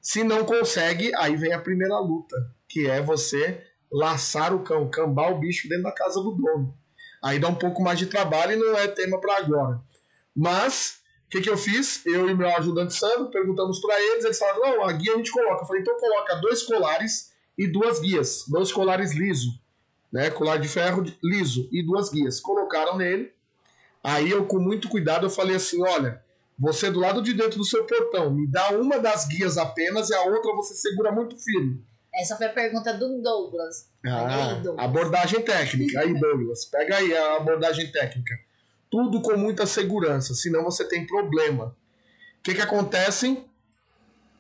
[0.02, 2.36] Se não consegue, aí vem a primeira luta,
[2.68, 6.76] que é você laçar o cão, cambar o bicho dentro da casa do dono.
[7.24, 9.80] Aí dá um pouco mais de trabalho e não é tema para agora.
[10.36, 12.04] Mas, o que, que eu fiz?
[12.08, 15.32] Eu e meu ajudante Sandro perguntamos para eles, eles falaram: não, a guia a gente
[15.32, 15.62] coloca.
[15.62, 19.60] Eu falei: então coloca dois colares e duas guias, dois colares liso,
[20.12, 20.32] né?
[20.32, 22.40] Colar de ferro liso e duas guias.
[22.40, 23.32] Colocaram nele.
[24.04, 26.24] Aí eu, com muito cuidado, eu falei assim: olha,
[26.58, 30.16] você do lado de dentro do seu portão, me dá uma das guias apenas e
[30.16, 31.86] a outra você segura muito firme.
[32.14, 33.90] Essa foi a pergunta do Douglas.
[34.04, 34.86] Ah, aí, Douglas.
[34.86, 36.00] abordagem técnica.
[36.00, 38.40] Aí, Douglas, pega aí a abordagem técnica.
[38.90, 41.76] Tudo com muita segurança, senão você tem problema.
[42.40, 43.44] O que, que acontece?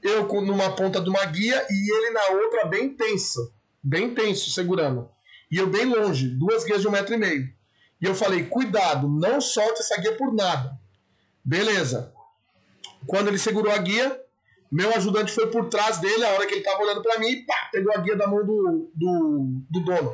[0.01, 3.53] Eu numa ponta de uma guia e ele na outra bem tenso.
[3.83, 5.09] Bem tenso, segurando.
[5.51, 7.53] E eu bem longe, duas guias de um metro e meio.
[8.01, 10.77] E eu falei, cuidado, não solte essa guia por nada.
[11.47, 12.11] Beleza.
[13.05, 14.19] Quando ele segurou a guia,
[14.69, 17.45] meu ajudante foi por trás dele, a hora que ele tava olhando para mim, e
[17.45, 20.13] pá, pegou a guia da mão do, do, do dono.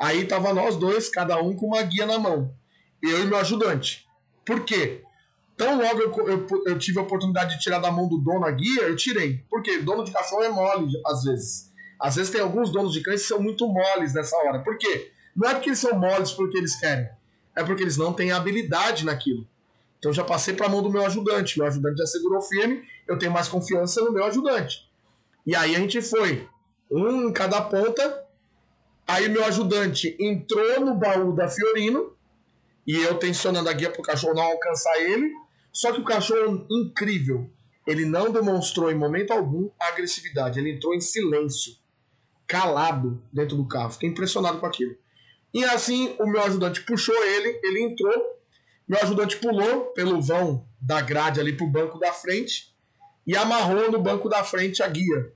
[0.00, 2.52] Aí tava nós dois, cada um com uma guia na mão.
[3.00, 4.04] Eu e meu ajudante.
[4.44, 5.04] Por quê?
[5.56, 8.50] Tão logo eu, eu, eu, tive a oportunidade de tirar da mão do dono a
[8.50, 9.44] guia, eu tirei.
[9.48, 11.72] Porque dono de cachorro é mole, às vezes.
[12.00, 14.58] Às vezes tem alguns donos de cães que são muito moles nessa hora.
[14.64, 15.12] Por quê?
[15.36, 17.08] Não é porque eles são moles porque eles querem.
[17.54, 19.46] É porque eles não têm habilidade naquilo.
[20.04, 21.58] Então já passei para a mão do meu ajudante.
[21.58, 24.86] Meu ajudante já segurou firme, eu tenho mais confiança no meu ajudante.
[25.46, 26.46] E aí a gente foi,
[26.90, 28.22] um em cada ponta.
[29.06, 32.14] Aí meu ajudante entrou no baú da Fiorino
[32.86, 35.32] e eu tensionando a guia para o cachorro não alcançar ele.
[35.72, 37.50] Só que o cachorro, incrível,
[37.86, 40.58] ele não demonstrou em momento algum agressividade.
[40.58, 41.76] Ele entrou em silêncio,
[42.46, 43.92] calado dentro do carro.
[43.92, 44.94] Fiquei impressionado com aquilo.
[45.54, 48.34] E assim o meu ajudante puxou ele, ele entrou
[48.86, 52.74] meu ajudante pulou pelo vão da grade ali pro banco da frente
[53.26, 55.32] e amarrou no banco da frente a guia,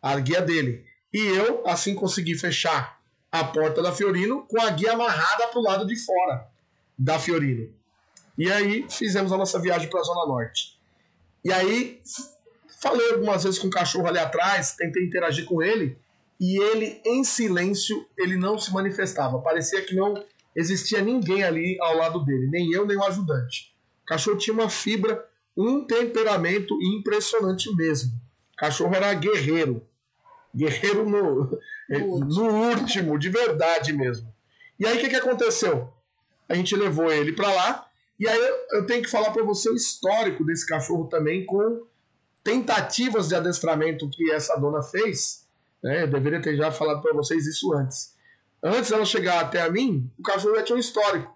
[0.00, 0.84] a guia dele.
[1.12, 5.86] E eu, assim, consegui fechar a porta da Fiorino com a guia amarrada pro lado
[5.86, 6.46] de fora
[6.96, 7.72] da Fiorino.
[8.38, 10.78] E aí fizemos a nossa viagem para a Zona Norte.
[11.44, 12.00] E aí
[12.80, 15.98] falei algumas vezes com o cachorro ali atrás, tentei interagir com ele,
[16.38, 19.40] e ele, em silêncio, ele não se manifestava.
[19.40, 20.22] Parecia que não
[20.56, 23.76] existia ninguém ali ao lado dele, nem eu, nem o ajudante.
[24.02, 25.24] O cachorro tinha uma fibra,
[25.56, 28.12] um temperamento impressionante mesmo.
[28.54, 29.86] O cachorro era guerreiro.
[30.54, 31.60] Guerreiro no,
[32.26, 34.32] no último, de verdade mesmo.
[34.80, 35.92] E aí o que, que aconteceu?
[36.48, 37.86] A gente levou ele para lá.
[38.18, 38.40] E aí
[38.72, 41.86] eu tenho que falar para você o histórico desse cachorro também, com
[42.42, 45.46] tentativas de adestramento que essa dona fez.
[45.82, 46.04] Né?
[46.04, 48.15] Eu deveria ter já falado para vocês isso antes.
[48.66, 51.32] Antes dela chegar até a mim, o cachorro já tinha um histórico.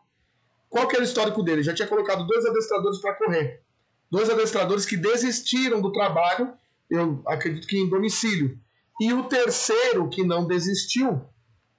[0.69, 1.63] Qual que era o histórico dele?
[1.63, 3.63] Já tinha colocado dois adestradores para correr.
[4.11, 6.53] Dois adestradores que desistiram do trabalho,
[6.91, 8.59] eu acredito que em domicílio.
[9.01, 11.25] E o terceiro, que não desistiu,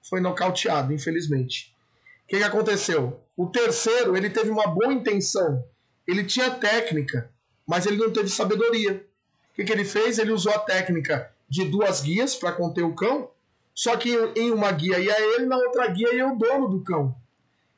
[0.09, 1.75] foi nocauteado, infelizmente.
[2.23, 3.21] O que, que aconteceu?
[3.35, 5.65] O terceiro, ele teve uma boa intenção.
[6.07, 7.29] Ele tinha técnica,
[7.67, 9.05] mas ele não teve sabedoria.
[9.51, 10.17] O que, que ele fez?
[10.17, 13.29] Ele usou a técnica de duas guias para conter o cão,
[13.81, 17.15] só que em uma guia ia ele, na outra guia ia o dono do cão.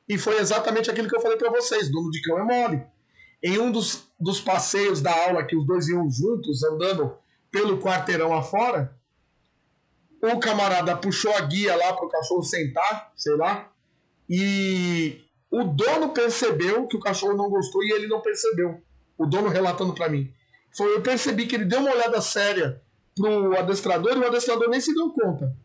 [0.05, 2.83] E foi exatamente aquilo que eu falei para vocês: dono de cão é mole.
[3.41, 7.15] Em um dos, dos passeios da aula que os dois iam juntos, andando
[7.49, 8.93] pelo quarteirão afora,
[10.21, 13.71] o camarada puxou a guia lá para o cachorro sentar, sei lá,
[14.29, 18.81] e o dono percebeu que o cachorro não gostou e ele não percebeu.
[19.17, 20.29] O dono relatando para mim.
[20.75, 22.81] Foi, eu percebi que ele deu uma olhada séria
[23.15, 25.62] pro adestrador e o adestrador nem se deu conta.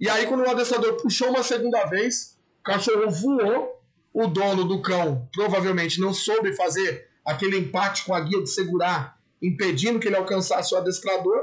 [0.00, 3.82] E aí, quando o adestrador puxou uma segunda vez, o cachorro voou,
[4.14, 9.20] o dono do cão provavelmente não soube fazer aquele empate com a guia de segurar,
[9.42, 11.38] impedindo que ele alcançasse o adestrador.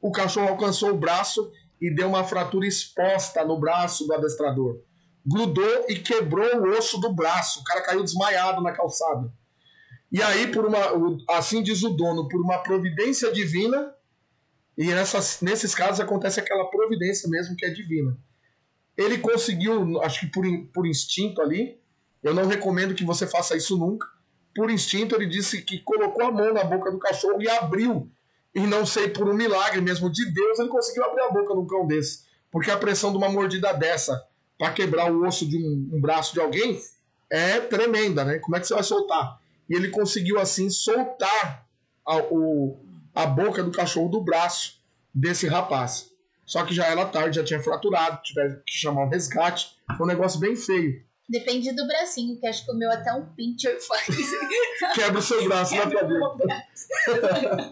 [0.00, 4.80] O cachorro alcançou o braço e deu uma fratura exposta no braço do adestrador.
[5.24, 7.60] Grudou e quebrou o osso do braço.
[7.60, 9.30] O cara caiu desmaiado na calçada.
[10.10, 10.78] E aí, por uma,
[11.30, 13.94] assim diz o dono, por uma providência divina,
[14.76, 18.16] e nessas, nesses casos acontece aquela providência mesmo que é divina.
[18.96, 21.78] Ele conseguiu, acho que por, por instinto ali,
[22.22, 24.06] eu não recomendo que você faça isso nunca.
[24.54, 28.10] Por instinto, ele disse que colocou a mão na boca do cachorro e abriu.
[28.54, 31.66] E não sei, por um milagre mesmo de Deus, ele conseguiu abrir a boca num
[31.66, 32.24] cão desse.
[32.50, 34.26] Porque a pressão de uma mordida dessa
[34.58, 36.78] para quebrar o osso de um, um braço de alguém
[37.30, 38.38] é tremenda, né?
[38.38, 39.40] Como é que você vai soltar?
[39.68, 41.66] E ele conseguiu assim soltar
[42.06, 42.78] a, o,
[43.14, 44.80] a boca do cachorro do braço
[45.14, 46.10] desse rapaz.
[46.46, 49.76] Só que já era tarde, já tinha fraturado, tiveram que chamar um resgate.
[49.96, 51.02] Foi um negócio bem feio.
[51.28, 54.06] Depende do bracinho, que acho que o meu até um pincher faz.
[54.94, 56.66] Quebra o seu braço, né, Flavinha?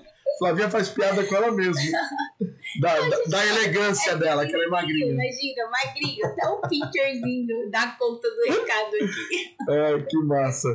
[0.39, 1.83] Flavinha faz piada com ela mesma.
[2.81, 5.13] Da, da, da, elegância é dela, que ela é magrinha.
[5.13, 9.57] Imagina, magrinho, até um pincherzinho dá conta do recado aqui.
[9.69, 10.69] É, que massa.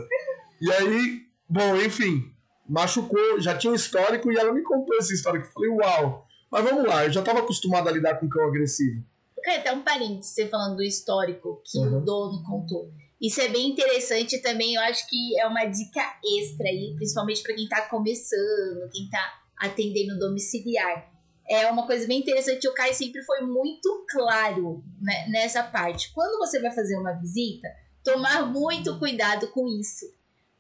[0.61, 2.34] E aí, bom, enfim,
[2.67, 5.47] machucou, já tinha um histórico e ela me contou esse histórico.
[5.47, 6.27] Eu falei, uau.
[6.51, 9.03] Mas vamos lá, eu já estava acostumado a lidar com cão agressivo.
[9.43, 11.97] Cara, até um parênteses, você falando do histórico que uhum.
[11.97, 12.91] o dono contou.
[13.21, 16.01] Isso é bem interessante também, eu acho que é uma dica
[16.39, 21.11] extra aí, principalmente para quem está começando, quem está atendendo domiciliar.
[21.47, 26.11] É uma coisa bem interessante, o Kai sempre foi muito claro né, nessa parte.
[26.13, 27.67] Quando você vai fazer uma visita,
[28.03, 30.05] tomar muito cuidado com isso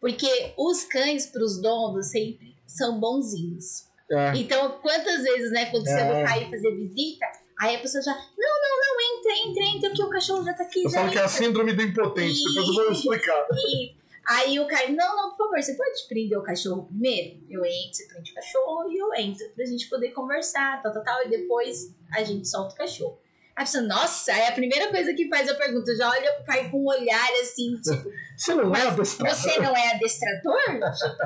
[0.05, 3.87] porque os cães para os donos sempre são bonzinhos.
[4.11, 4.33] É.
[4.35, 6.23] Então, quantas vezes, né, quando você é.
[6.23, 7.25] vai fazer visita,
[7.59, 10.61] aí a pessoa já, não, não, não, entra, entra, entra, que o cachorro já tá
[10.61, 10.83] aqui.
[10.83, 13.47] Eu falo que é a síndrome do impotente, e, depois eu vou explicar.
[13.51, 13.95] E,
[14.27, 17.43] aí o cara, não, não, por favor, você pode prender o cachorro primeiro?
[17.49, 21.03] Eu entro, você prende o cachorro e eu entro, pra gente poder conversar, tal, tal,
[21.03, 23.17] tal, e depois a gente solta o cachorro.
[23.55, 25.95] A pessoa, nossa, é a primeira coisa que faz a pergunta.
[25.95, 28.11] Já olha pro pai com um olhar assim, tipo.
[28.35, 29.33] Você não é adestrador?
[29.33, 30.59] Você não é adestrador?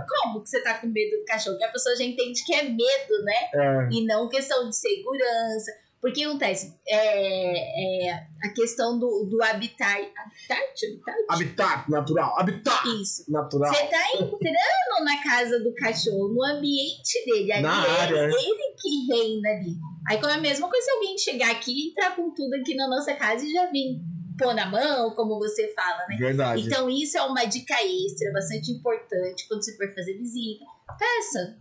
[0.07, 1.55] Como que você tá com medo do cachorro?
[1.55, 3.49] Porque a pessoa já entende que é medo, né?
[3.51, 3.89] É.
[3.91, 5.71] E não questão de segurança.
[6.01, 11.25] Porque acontece, é, é a questão do, do habitat, habitat, habitat.
[11.29, 12.39] Habitat natural.
[12.39, 13.29] Habitat Isso.
[13.29, 13.73] natural.
[13.73, 17.51] Você tá entrando na casa do cachorro, no ambiente dele.
[17.51, 18.25] Ali na é área.
[18.25, 19.75] ele que reina ali.
[20.07, 22.75] Aí, como é a mesma coisa se alguém chegar aqui e entrar com tudo aqui
[22.75, 23.99] na nossa casa e já vir
[24.37, 26.15] pôr na mão, como você fala, né?
[26.17, 26.65] Verdade.
[26.65, 30.63] Então, isso é uma dica extra, bastante importante quando você for fazer visita.
[30.97, 31.57] Peça.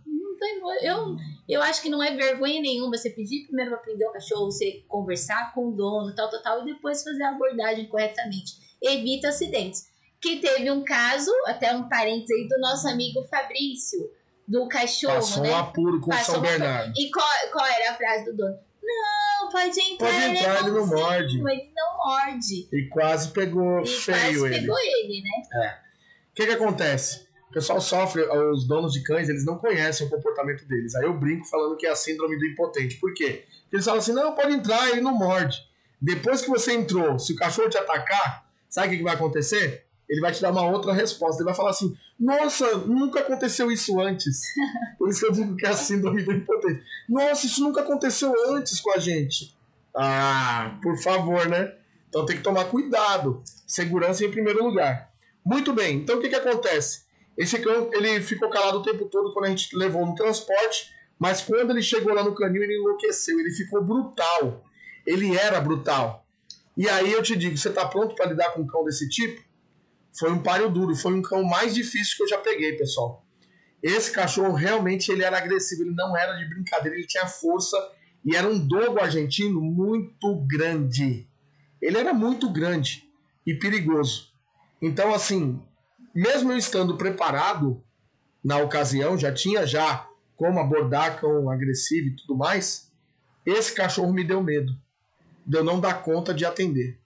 [0.81, 1.15] Eu,
[1.47, 4.83] eu acho que não é vergonha nenhuma você pedir primeiro para prender o cachorro, você
[4.87, 8.53] conversar com o dono, tal, tal, tal, e depois fazer a abordagem corretamente.
[8.81, 9.87] Evita acidentes.
[10.21, 14.11] Que teve um caso, até um parênteses aí, do nosso amigo Fabrício
[14.47, 15.51] do cachorro, Passou né?
[15.51, 16.93] um apuro com Passou São Bernardo.
[16.97, 18.57] E qual, qual era a frase do dono?
[18.81, 21.37] Não, pode entrar, pode entrar ele, ele não morde.
[21.37, 22.69] Ele não morde.
[22.73, 24.59] E quase pegou e feio quase ele.
[24.61, 25.65] pegou ele, né?
[25.65, 25.69] É.
[25.69, 27.28] O que que acontece?
[27.49, 28.21] O pessoal sofre,
[28.51, 30.93] os donos de cães, eles não conhecem o comportamento deles.
[30.95, 32.97] Aí eu brinco falando que é a síndrome do impotente.
[32.97, 33.45] Por quê?
[33.63, 35.57] Porque eles falam assim, não, pode entrar, ele não morde.
[35.99, 39.85] Depois que você entrou, se o cachorro te atacar, sabe o que, que vai acontecer?
[40.07, 41.41] Ele vai te dar uma outra resposta.
[41.41, 44.41] Ele vai falar assim, nossa, nunca aconteceu isso antes.
[44.97, 46.83] Por isso que eu digo que é a síndrome do impotente.
[47.07, 49.57] Nossa, isso nunca aconteceu antes com a gente.
[49.95, 51.73] Ah, por favor, né?
[52.07, 53.41] Então tem que tomar cuidado.
[53.65, 55.11] Segurança em primeiro lugar.
[55.45, 57.08] Muito bem, então o que, que acontece?
[57.37, 61.41] Esse cão ele ficou calado o tempo todo quando a gente levou no transporte, mas
[61.41, 64.63] quando ele chegou lá no canil, ele enlouqueceu, ele ficou brutal.
[65.05, 66.25] Ele era brutal.
[66.77, 69.41] E aí eu te digo, você está pronto para lidar com um cão desse tipo?
[70.17, 73.25] Foi um páreo duro, foi um cão mais difícil que eu já peguei, pessoal.
[73.81, 77.77] Esse cachorro realmente ele era agressivo, ele não era de brincadeira, ele tinha força
[78.25, 81.27] e era um dogo argentino muito grande.
[81.81, 83.09] Ele era muito grande
[83.45, 84.33] e perigoso.
[84.81, 85.61] Então, assim,
[86.19, 87.81] mesmo eu estando preparado
[88.43, 90.05] na ocasião, já tinha já
[90.35, 92.91] como abordar cão agressivo e tudo mais,
[93.45, 94.77] esse cachorro me deu medo
[95.45, 96.99] de eu não dar conta de atender.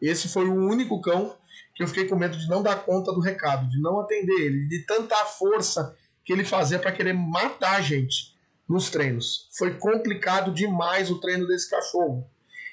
[0.00, 1.36] Esse foi o único cão
[1.74, 4.66] que eu fiquei com medo de não dar conta do recado, de não atender ele,
[4.66, 5.94] de tanta força
[6.24, 8.34] que ele fazia para querer matar a gente
[8.66, 9.46] nos treinos.
[9.52, 12.26] Foi complicado demais o treino desse cachorro.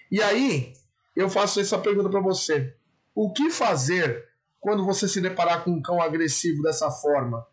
[0.09, 0.71] E aí,
[1.17, 2.73] eu faço essa pergunta para você:
[3.13, 4.30] o que fazer
[4.61, 7.45] quando você se deparar com um cão agressivo dessa forma?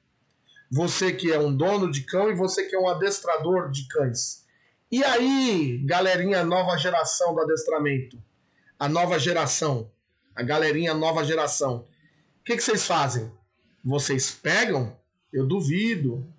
[0.70, 4.44] Você que é um dono de cão e você que é um adestrador de cães.
[4.92, 8.22] E aí, galerinha nova geração do adestramento?
[8.78, 9.90] A nova geração,
[10.36, 11.86] a galerinha nova geração.
[12.40, 13.32] O que, que vocês fazem?
[13.82, 14.94] Vocês pegam?
[15.32, 16.30] Eu duvido.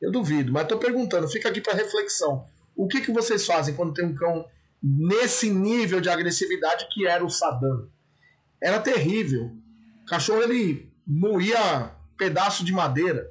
[0.00, 2.46] Eu duvido, mas estou perguntando, fica aqui para reflexão.
[2.74, 4.44] O que, que vocês fazem quando tem um cão
[4.82, 7.88] nesse nível de agressividade que era o Saddam?
[8.60, 9.61] Era terrível.
[10.02, 13.30] O cachorro ele moía pedaço de madeira.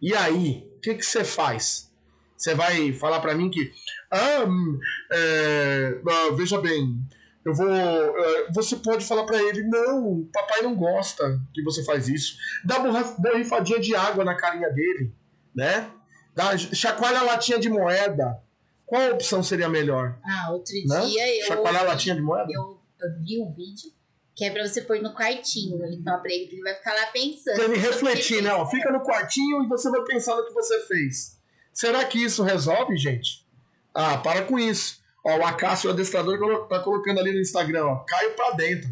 [0.00, 1.92] E aí, o que, que você faz?
[2.36, 3.72] Você vai falar para mim que,
[4.10, 4.78] ah, hum,
[5.12, 7.00] é, ah, veja bem,
[7.44, 7.66] eu vou.
[7.66, 12.36] Uh, você pode falar para ele: não, papai não gosta que você faz isso.
[12.64, 12.78] Dá
[13.18, 15.14] borrifadinha de água na carinha dele,
[15.54, 15.90] né?
[16.34, 18.42] Dá, chacoalha a latinha de moeda.
[18.86, 20.18] Qual opção seria melhor?
[20.24, 21.06] Ah, outro né?
[21.06, 21.46] dia eu.
[21.46, 22.50] Chacoalhar a latinha de moeda?
[22.50, 23.90] Eu, eu vi um vídeo
[24.34, 25.78] que é pra você pôr no quartinho.
[26.02, 27.56] Fala pra ele ele vai ficar lá pensando.
[27.56, 28.50] Pra ele refletir, né?
[28.70, 31.38] Fica no quartinho e você vai pensar no que você fez.
[31.72, 33.46] Será que isso resolve, gente?
[33.94, 35.02] Ah, para com isso.
[35.24, 38.90] Ó, o Acácio, o adestrador, tá colocando ali no Instagram, ó, Caio pra dentro.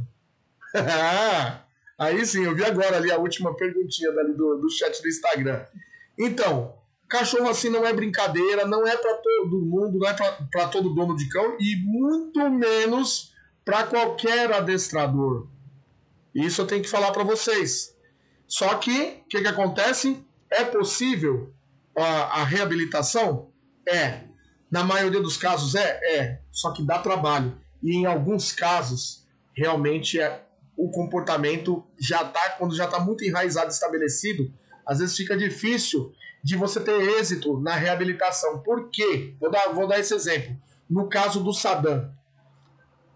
[1.98, 5.64] Aí sim, eu vi agora ali a última perguntinha do, do chat do Instagram.
[6.18, 6.74] Então,
[7.08, 11.14] cachorro assim não é brincadeira, não é para todo mundo, não é para todo dono
[11.14, 13.31] de cão e muito menos
[13.64, 15.46] para qualquer adestrador.
[16.34, 17.94] Isso eu tenho que falar para vocês.
[18.46, 20.24] Só que, o que, que acontece?
[20.50, 21.52] É possível
[21.96, 23.50] a, a reabilitação?
[23.88, 24.20] É.
[24.70, 27.58] Na maioria dos casos é, é, só que dá trabalho.
[27.82, 30.44] E em alguns casos, realmente é,
[30.76, 34.52] o comportamento já tá, quando já está muito enraizado, estabelecido,
[34.86, 38.62] às vezes fica difícil de você ter êxito na reabilitação.
[38.62, 39.34] Por quê?
[39.38, 40.56] Vou dar, vou dar esse exemplo.
[40.88, 42.12] No caso do Saddam.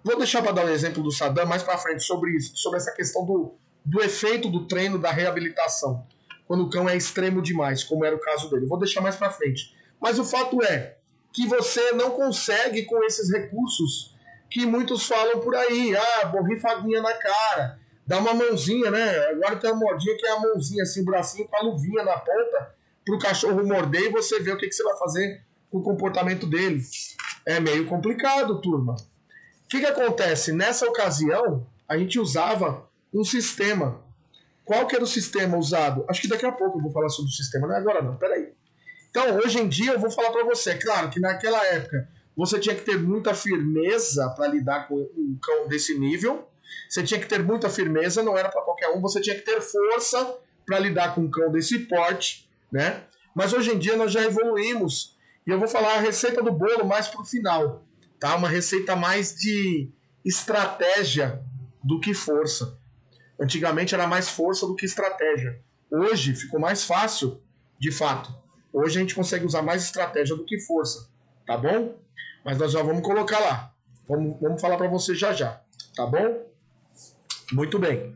[0.07, 2.93] Vou deixar para dar um exemplo do Saddam mais para frente sobre isso, sobre essa
[2.93, 6.07] questão do, do efeito do treino da reabilitação.
[6.47, 8.67] Quando o cão é extremo demais, como era o caso dele.
[8.67, 9.75] Vou deixar mais para frente.
[10.01, 10.99] Mas o fato é,
[11.33, 14.15] que você não consegue com esses recursos
[14.49, 15.97] que muitos falam por aí.
[15.97, 19.19] Ah, borrifadinha na cara, dá uma mãozinha, né?
[19.31, 22.17] Agora tem uma modinha que é a mãozinha, assim, o bracinho com a luvinha na
[22.17, 25.79] ponta, para o cachorro morder e você ver o que, que você vai fazer com
[25.79, 26.81] o comportamento dele.
[27.45, 28.95] É meio complicado, turma.
[29.67, 30.53] O que, que acontece?
[30.53, 34.01] Nessa ocasião, a gente usava um sistema.
[34.64, 36.05] Qual que era o sistema usado?
[36.09, 38.17] Acho que daqui a pouco eu vou falar sobre o sistema, não é agora não,
[38.17, 38.53] peraí.
[39.11, 42.77] Então, hoje em dia, eu vou falar para você, claro que naquela época você tinha
[42.77, 46.49] que ter muita firmeza para lidar com um cão desse nível.
[46.89, 49.01] Você tinha que ter muita firmeza, não era para qualquer um.
[49.01, 53.05] Você tinha que ter força para lidar com um cão desse porte, né?
[53.35, 56.85] Mas hoje em dia nós já evoluímos e eu vou falar a receita do bolo
[56.85, 57.85] mais para o final,
[58.19, 58.35] tá?
[58.35, 59.91] Uma receita mais de
[60.25, 61.43] estratégia
[61.83, 62.79] do que força.
[63.41, 65.61] Antigamente era mais força do que estratégia.
[65.91, 67.41] Hoje ficou mais fácil,
[67.79, 68.35] de fato.
[68.73, 71.09] Hoje a gente consegue usar mais estratégia do que força,
[71.47, 71.97] tá bom?
[72.45, 73.73] Mas nós já vamos colocar lá.
[74.09, 75.61] Vamos, vamos falar para você já já,
[75.95, 76.47] tá bom?
[77.53, 78.14] Muito bem.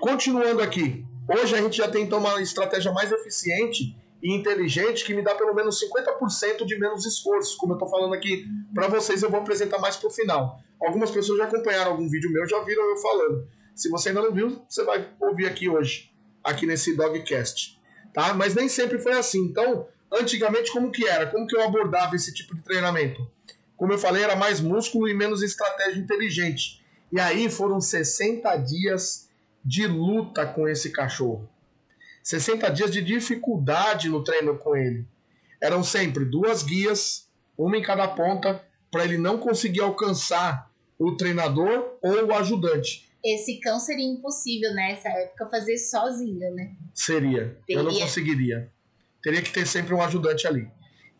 [0.00, 1.04] Continuando aqui.
[1.28, 5.34] Hoje a gente já tem então uma estratégia mais eficiente e inteligente que me dá
[5.34, 7.56] pelo menos 50% de menos esforço.
[7.56, 10.60] Como eu estou falando aqui para vocês, eu vou apresentar mais para o final.
[10.80, 13.48] Algumas pessoas já acompanharam algum vídeo meu, já viram eu falando.
[13.74, 16.12] Se você ainda não viu, você vai ouvir aqui hoje,
[16.44, 18.34] aqui nesse Dogcast tá?
[18.34, 19.44] Mas nem sempre foi assim.
[19.46, 21.26] Então, antigamente como que era?
[21.26, 23.26] Como que eu abordava esse tipo de treinamento?
[23.76, 26.82] Como eu falei, era mais músculo e menos estratégia inteligente.
[27.10, 29.28] E aí foram 60 dias
[29.64, 31.48] de luta com esse cachorro.
[32.22, 35.06] 60 dias de dificuldade no treino com ele.
[35.60, 41.98] Eram sempre duas guias, uma em cada ponta, para ele não conseguir alcançar o treinador
[42.02, 46.74] ou o ajudante esse cão seria impossível nessa época fazer sozinho, né?
[46.92, 47.56] Seria.
[47.66, 47.80] Teria.
[47.80, 48.70] Eu não conseguiria.
[49.22, 50.68] Teria que ter sempre um ajudante ali.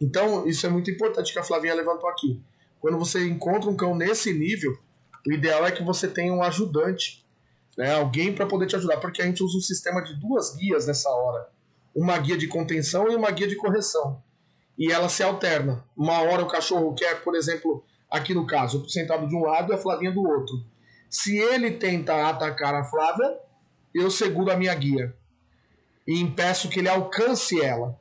[0.00, 2.42] Então, isso é muito importante que a Flavinha levantou aqui.
[2.80, 4.76] Quando você encontra um cão nesse nível,
[5.24, 7.21] o ideal é que você tenha um ajudante,
[7.76, 7.94] né?
[7.94, 11.10] alguém para poder te ajudar, porque a gente usa um sistema de duas guias nessa
[11.10, 11.48] hora:
[11.94, 14.22] uma guia de contenção e uma guia de correção.
[14.78, 15.84] E ela se alterna.
[15.96, 19.74] Uma hora o cachorro quer, por exemplo, aqui no caso, sentado de um lado e
[19.74, 20.54] a Flavinha do outro.
[21.10, 23.38] Se ele tenta atacar a Flávia,
[23.94, 25.14] eu seguro a minha guia
[26.06, 27.98] e impeço que ele alcance ela.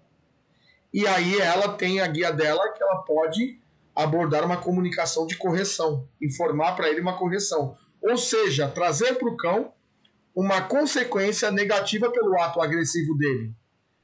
[0.94, 3.60] E aí ela tem a guia dela que ela pode
[3.96, 7.78] abordar uma comunicação de correção, informar para ele uma correção.
[8.02, 9.74] Ou seja, trazer para o cão
[10.36, 13.54] uma consequência negativa pelo ato agressivo dele.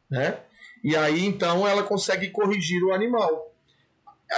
[0.09, 0.39] Né?
[0.83, 3.53] E aí, então, ela consegue corrigir o animal.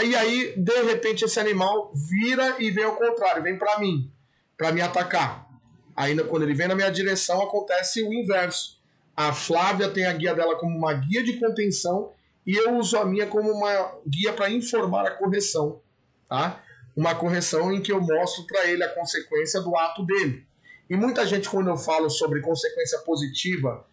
[0.01, 4.11] E aí, de repente, esse animal vira e vem ao contrário, vem para mim,
[4.57, 5.49] para me atacar.
[5.95, 8.79] Aí, quando ele vem na minha direção, acontece o inverso.
[9.15, 12.13] A Flávia tem a guia dela como uma guia de contenção
[12.47, 15.81] e eu uso a minha como uma guia para informar a correção,
[16.27, 16.63] tá?
[16.95, 20.45] Uma correção em que eu mostro para ele a consequência do ato dele.
[20.89, 23.85] E muita gente, quando eu falo sobre consequência positiva,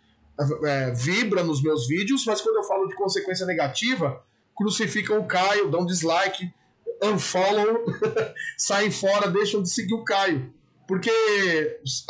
[0.64, 4.22] é, vibra nos meus vídeos, mas quando eu falo de consequência negativa,
[4.56, 6.50] crucificam o Caio, dão dislike,
[7.02, 7.84] unfollow,
[8.56, 10.52] saem fora, deixam de seguir o Caio.
[10.88, 11.10] Porque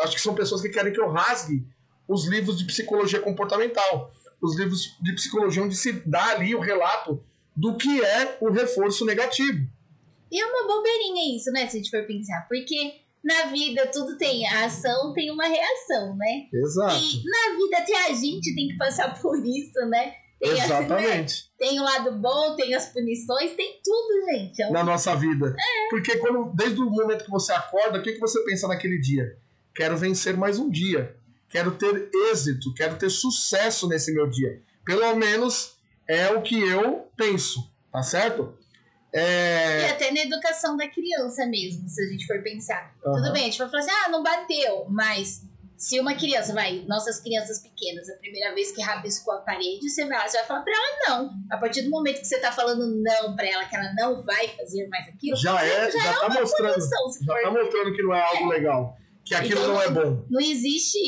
[0.00, 1.66] acho que são pessoas que querem que eu rasgue
[2.06, 4.12] os livros de psicologia comportamental.
[4.40, 7.22] Os livros de psicologia onde se dá ali o relato
[7.56, 9.66] do que é o reforço negativo.
[10.36, 11.66] E é uma bobeirinha isso, né?
[11.66, 12.46] Se a gente for pensar.
[12.46, 12.92] Porque
[13.24, 16.46] na vida tudo tem a ação, tem uma reação, né?
[16.52, 16.94] Exato.
[16.94, 20.12] E na vida até a gente tem que passar por isso, né?
[20.38, 21.44] Tem Exatamente.
[21.44, 21.50] né?
[21.58, 24.62] Tem o lado bom, tem as punições, tem tudo, gente.
[24.62, 24.72] É um...
[24.72, 25.56] Na nossa vida.
[25.58, 25.88] É.
[25.88, 29.38] Porque quando, desde o momento que você acorda, o que, que você pensa naquele dia?
[29.74, 31.16] Quero vencer mais um dia.
[31.48, 34.60] Quero ter êxito, quero ter sucesso nesse meu dia.
[34.84, 38.54] Pelo menos é o que eu penso, tá certo?
[39.12, 39.82] É...
[39.82, 42.94] E até na educação da criança mesmo, se a gente for pensar.
[43.04, 43.14] Uhum.
[43.14, 45.42] Tudo bem, a gente vai falar assim, ah, não bateu, mas
[45.76, 50.06] se uma criança vai, nossas crianças pequenas, a primeira vez que rabiscou a parede, você
[50.06, 51.30] vai, você vai falar pra ela não.
[51.50, 54.48] A partir do momento que você tá falando não pra ela, que ela não vai
[54.48, 58.02] fazer mais aquilo, já é, já, já é tá mostrando, punição, já tá mostrando que
[58.02, 58.56] não é algo é.
[58.56, 60.24] legal, que aquilo então, não é bom.
[60.30, 60.98] Não existe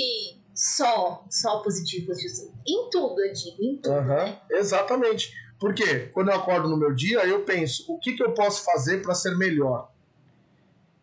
[0.54, 2.18] só, só positivos
[2.66, 4.38] em tudo, eu digo, em tudo, uhum, né?
[4.50, 5.32] Exatamente.
[5.58, 9.02] Porque quando eu acordo no meu dia, eu penso, o que, que eu posso fazer
[9.02, 9.90] para ser melhor?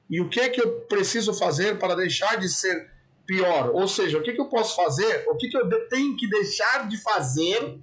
[0.09, 2.89] E o que é que eu preciso fazer para deixar de ser
[3.25, 3.71] pior?
[3.73, 6.87] Ou seja, o que, que eu posso fazer, o que, que eu tenho que deixar
[6.87, 7.79] de fazer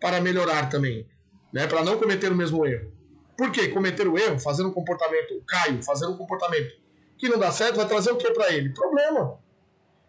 [0.00, 1.06] para melhorar também?
[1.52, 1.66] Né?
[1.66, 2.90] Para não cometer o mesmo erro.
[3.36, 3.68] Por quê?
[3.68, 6.82] Cometer o erro, fazer um comportamento, Caio, fazer um comportamento
[7.22, 8.70] que não dá certo, vai trazer o que para ele?
[8.70, 9.38] Problema.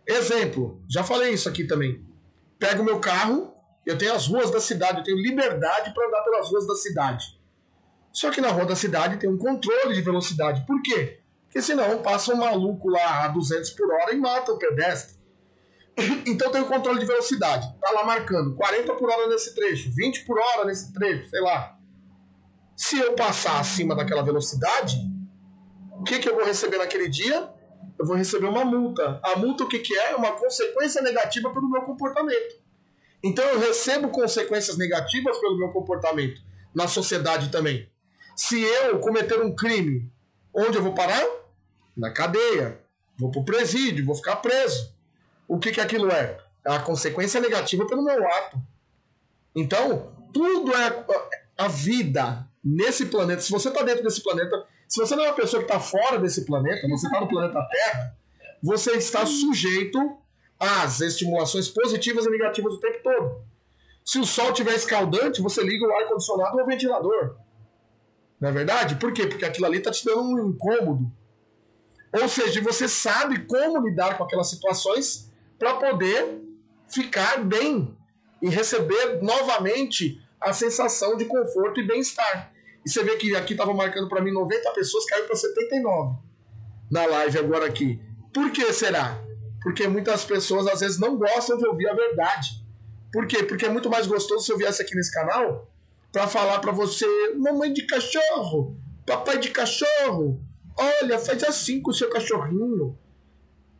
[0.07, 2.03] Exemplo, já falei isso aqui também.
[2.57, 3.52] Pego o meu carro,
[3.85, 7.25] eu tenho as ruas da cidade, eu tenho liberdade para andar pelas ruas da cidade.
[8.11, 10.65] Só que na rua da cidade tem um controle de velocidade.
[10.65, 11.19] Por quê?
[11.45, 15.21] Porque senão passa um maluco lá a 200 por hora e mata o pedestre.
[16.25, 17.67] Então tem o controle de velocidade.
[17.79, 21.77] Tá lá marcando 40 por hora nesse trecho, 20 por hora nesse trecho, sei lá.
[22.75, 24.97] Se eu passar acima daquela velocidade,
[25.91, 27.49] o que, que eu vou receber naquele dia?
[27.99, 29.19] Eu vou receber uma multa.
[29.23, 30.11] A multa o que, que é?
[30.11, 32.62] É uma consequência negativa pelo meu comportamento.
[33.23, 36.41] Então eu recebo consequências negativas pelo meu comportamento
[36.75, 37.89] na sociedade também.
[38.35, 40.11] Se eu cometer um crime,
[40.53, 41.25] onde eu vou parar?
[41.95, 42.81] Na cadeia.
[43.17, 44.93] Vou para o presídio, vou ficar preso.
[45.47, 46.37] O que, que aquilo é?
[46.65, 48.57] É a consequência negativa pelo meu ato.
[49.55, 51.05] Então, tudo é
[51.57, 53.41] a vida nesse planeta.
[53.41, 56.17] Se você está dentro desse planeta, se você não é uma pessoa que está fora
[56.17, 58.17] desse planeta, você está no planeta Terra,
[58.61, 60.17] você está sujeito
[60.63, 63.41] as estimulações positivas e negativas o tempo todo.
[64.03, 67.37] Se o sol estiver escaldante, você liga o ar-condicionado ou o ventilador.
[68.39, 68.95] Não é verdade?
[68.95, 69.27] Por quê?
[69.27, 71.09] Porque aquilo ali está te dando um incômodo.
[72.11, 76.41] Ou seja, você sabe como lidar com aquelas situações para poder
[76.87, 77.97] ficar bem
[78.41, 82.51] e receber novamente a sensação de conforto e bem-estar.
[82.85, 86.17] E você vê que aqui estava marcando para mim 90 pessoas, caiu para 79
[86.91, 87.99] na live agora aqui.
[88.33, 89.22] Por que será?
[89.63, 92.61] Porque muitas pessoas às vezes não gostam de ouvir a verdade.
[93.11, 93.43] Por quê?
[93.43, 95.67] Porque é muito mais gostoso se eu viesse aqui nesse canal
[96.11, 100.39] para falar para você, mamãe de cachorro, papai de cachorro,
[100.77, 102.97] olha, faz assim com o seu cachorrinho.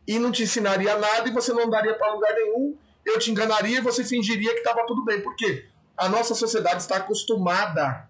[0.08, 2.78] E não te ensinaria nada e você não daria para lugar nenhum.
[3.06, 5.22] Eu te enganaria e você fingiria que estava tudo bem.
[5.22, 5.68] Por quê?
[5.96, 8.10] A nossa sociedade está acostumada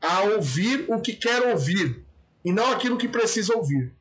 [0.00, 2.04] a ouvir o que quer ouvir
[2.44, 3.94] e não aquilo que precisa ouvir.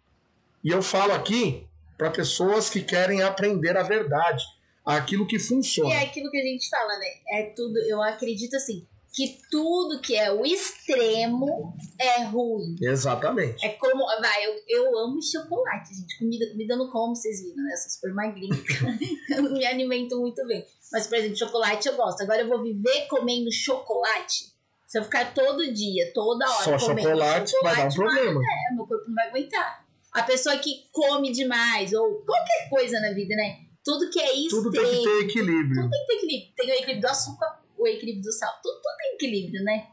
[0.64, 1.67] E eu falo aqui
[1.98, 4.44] para pessoas que querem aprender a verdade,
[4.86, 5.90] aquilo que funciona.
[5.90, 7.08] E é aquilo que a gente fala, né?
[7.30, 8.86] É tudo, eu acredito assim,
[9.18, 12.76] que tudo que é o extremo é ruim.
[12.80, 13.66] Exatamente.
[13.66, 16.20] É como, vai, eu, eu amo chocolate, gente.
[16.20, 17.74] Comida, comida não como, vocês viram, né?
[17.74, 18.56] Eu sou super magrinha,
[19.36, 20.64] eu me alimento muito bem.
[20.92, 22.22] Mas, por exemplo, chocolate eu gosto.
[22.22, 24.56] Agora eu vou viver comendo chocolate.
[24.86, 28.42] Se eu ficar todo dia, toda hora Só comendo chocolate, chocolate vai dar um problema.
[28.42, 29.87] É, meu corpo não vai aguentar.
[30.14, 33.58] A pessoa que come demais, ou qualquer coisa na vida, né?
[33.84, 34.62] Tudo que é isso.
[34.62, 35.82] Tudo tem que ter equilíbrio.
[35.82, 36.54] Tudo tem que ter equilíbrio.
[36.56, 38.52] Tem o equilíbrio do açúcar, o equilíbrio do sal.
[38.62, 39.88] Tudo, tudo tem equilíbrio, né?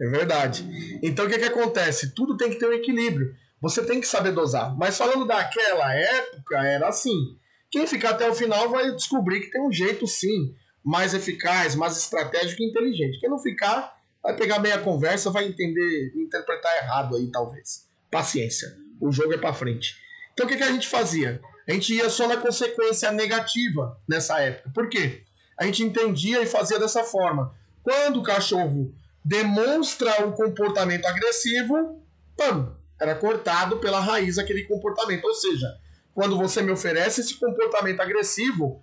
[0.00, 0.98] É verdade.
[1.02, 2.14] Então o que, que acontece?
[2.14, 3.34] Tudo tem que ter um equilíbrio.
[3.62, 4.76] Você tem que saber dosar.
[4.76, 7.38] Mas falando daquela época, era assim.
[7.70, 11.96] Quem ficar até o final vai descobrir que tem um jeito, sim, mais eficaz, mais
[11.96, 13.18] estratégico e inteligente.
[13.18, 17.88] Quem não ficar, vai pegar meia conversa, vai entender, interpretar errado aí, talvez.
[18.10, 18.83] Paciência.
[19.00, 19.96] O jogo é para frente.
[20.32, 21.40] Então o que, que a gente fazia?
[21.68, 24.70] A gente ia só na consequência negativa nessa época.
[24.74, 25.22] Por quê?
[25.58, 27.54] A gente entendia e fazia dessa forma.
[27.82, 32.02] Quando o cachorro demonstra o comportamento agressivo,
[32.36, 35.24] pam, era cortado pela raiz aquele comportamento.
[35.24, 35.68] Ou seja,
[36.14, 38.82] quando você me oferece esse comportamento agressivo,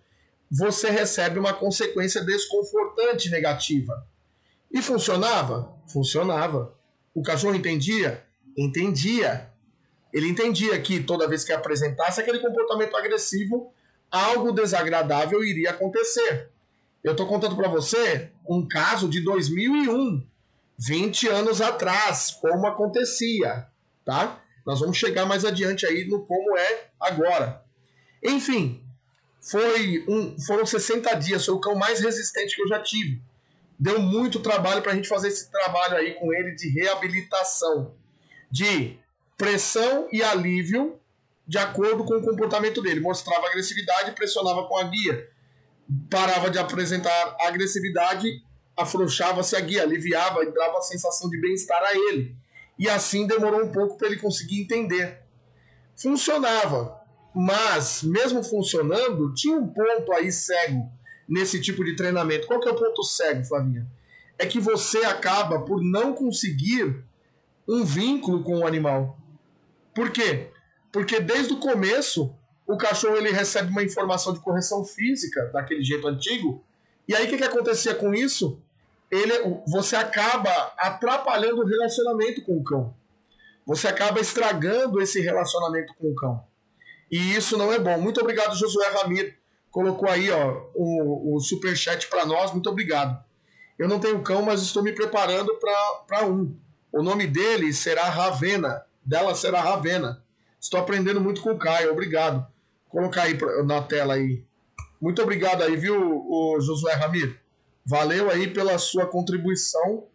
[0.50, 4.06] você recebe uma consequência desconfortante negativa.
[4.72, 5.74] E funcionava?
[5.88, 6.76] Funcionava.
[7.14, 8.24] O cachorro entendia?
[8.58, 9.51] Entendia.
[10.14, 13.72] Ele entendia que toda vez que apresentasse aquele comportamento agressivo,
[14.10, 16.50] algo desagradável iria acontecer.
[17.04, 20.24] Eu estou contando para você um caso de 2001,
[20.78, 23.72] 20 anos atrás, como acontecia
[24.06, 24.42] tá?
[24.66, 27.64] Nós vamos chegar mais adiante aí no como é agora.
[28.24, 28.84] Enfim,
[29.40, 33.22] foi um, foram 60 dias, foi o cão mais resistente que eu já tive.
[33.80, 37.96] Deu muito trabalho para a gente fazer esse trabalho aí com ele de reabilitação,
[38.52, 39.00] de
[39.42, 41.00] pressão e alívio
[41.48, 43.00] de acordo com o comportamento dele.
[43.00, 45.28] Mostrava agressividade, pressionava com a guia.
[46.12, 48.44] Parava de apresentar agressividade,
[48.78, 52.40] afrouxava-se a guia, aliviava e dava a sensação de bem-estar a ele
[52.78, 55.22] e assim demorou um pouco para ele conseguir entender.
[55.96, 57.00] Funcionava,
[57.34, 60.88] mas mesmo funcionando, tinha um ponto aí cego
[61.28, 62.48] nesse tipo de treinamento.
[62.48, 63.88] Qual que é o ponto cego, Flavinha?
[64.38, 67.04] É que você acaba por não conseguir
[67.68, 69.21] um vínculo com o animal.
[69.94, 70.52] Por quê?
[70.92, 72.36] Porque desde o começo
[72.68, 76.64] o cachorro ele recebe uma informação de correção física daquele jeito antigo.
[77.08, 78.62] E aí o que, que acontecia com isso?
[79.12, 79.34] ele,
[79.68, 82.96] você acaba atrapalhando o relacionamento com o cão.
[83.66, 86.44] Você acaba estragando esse relacionamento com o cão.
[87.12, 88.00] E isso não é bom.
[88.00, 89.34] Muito obrigado, Josué Ramiro.
[89.70, 92.52] Colocou aí ó, o, o superchat para nós.
[92.54, 93.22] Muito obrigado.
[93.78, 95.54] Eu não tenho cão, mas estou me preparando
[96.08, 96.56] para um.
[96.92, 98.86] O nome dele será Ravena.
[99.06, 100.24] Dela será Ravena.
[100.60, 101.92] Estou aprendendo muito com o Caio.
[101.92, 102.46] Obrigado.
[102.88, 104.46] Colocar aí na tela aí.
[105.02, 107.36] Muito obrigado aí, viu, o Josué Ramiro?
[107.86, 110.08] Valeu aí pela sua contribuição.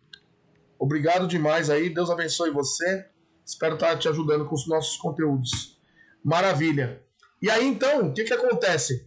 [0.79, 1.91] Obrigado demais aí.
[1.91, 3.07] Deus abençoe você.
[3.45, 5.81] Espero estar te ajudando com os nossos conteúdos.
[6.23, 7.03] Maravilha.
[7.43, 9.07] E aí então, o que, que acontece?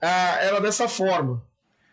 [0.00, 1.44] Ah, era dessa forma.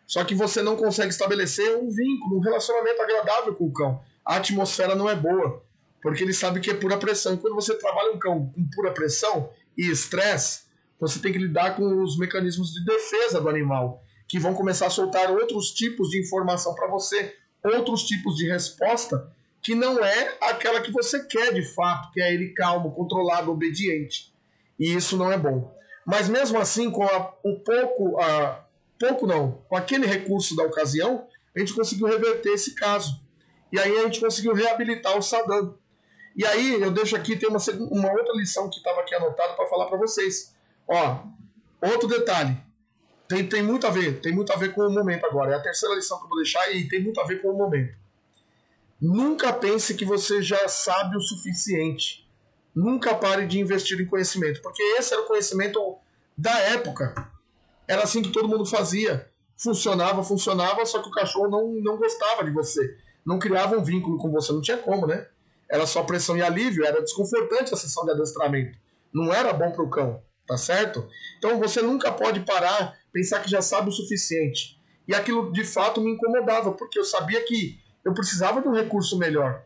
[0.07, 4.01] Só que você não consegue estabelecer um vínculo, um relacionamento agradável com o cão.
[4.25, 5.63] A atmosfera não é boa,
[6.01, 7.33] porque ele sabe que é pura pressão.
[7.33, 10.63] E quando você trabalha um cão com pura pressão e estresse,
[10.99, 14.91] você tem que lidar com os mecanismos de defesa do animal que vão começar a
[14.91, 19.31] soltar outros tipos de informação para você, outros tipos de resposta
[19.61, 24.33] que não é aquela que você quer de fato, que é ele calmo, controlado, obediente.
[24.79, 25.75] E isso não é bom.
[26.05, 28.65] Mas mesmo assim, com a, o pouco, a,
[28.97, 33.21] pouco não, com aquele recurso da ocasião, a gente conseguiu reverter esse caso.
[33.71, 35.77] E aí a gente conseguiu reabilitar o Saddam.
[36.35, 37.59] E aí eu deixo aqui, tem uma,
[37.91, 40.55] uma outra lição que estava aqui anotada para falar para vocês.
[40.87, 41.23] Ó,
[41.81, 42.57] outro detalhe
[43.29, 45.53] tem, tem muito a ver, tem muito a ver com o momento agora.
[45.53, 47.57] É a terceira lição que eu vou deixar e tem muito a ver com o
[47.57, 47.95] momento.
[48.99, 52.27] Nunca pense que você já sabe o suficiente.
[52.75, 55.79] Nunca pare de investir em conhecimento, porque esse era o conhecimento
[56.35, 57.31] da época.
[57.87, 59.29] Era assim que todo mundo fazia.
[59.55, 62.97] Funcionava, funcionava, só que o cachorro não, não gostava de você.
[63.23, 65.27] Não criava um vínculo com você, não tinha como, né?
[65.69, 68.77] Era só pressão e alívio, era desconfortante a sessão de adestramento.
[69.13, 71.07] Não era bom para o cão, tá certo?
[71.37, 74.79] Então você nunca pode parar pensar que já sabe o suficiente.
[75.07, 79.17] E aquilo de fato me incomodava, porque eu sabia que eu precisava de um recurso
[79.17, 79.63] melhor.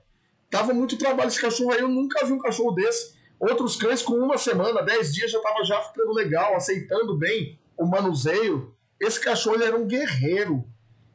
[0.49, 3.15] Tava muito trabalho esse cachorro aí, eu nunca vi um cachorro desse.
[3.39, 7.85] Outros cães com uma semana, dez dias já tava já ficando legal, aceitando bem o
[7.85, 8.73] manuseio.
[8.99, 10.63] Esse cachorro ele era um guerreiro.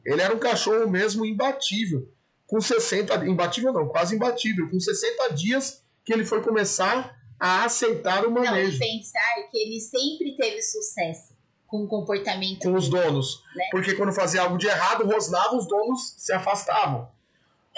[0.05, 2.07] Ele era um cachorro mesmo imbatível.
[2.49, 4.67] Com 60, imbatível não, quase imbatível.
[4.69, 8.71] Com 60 dias que ele foi começar a aceitar o manejo.
[8.71, 11.37] Não, pensar que ele sempre teve sucesso
[11.67, 12.63] com o comportamento.
[12.63, 13.43] Com os donos.
[13.55, 13.65] Né?
[13.69, 17.07] Porque quando fazia algo de errado, rosnava, os donos se afastavam.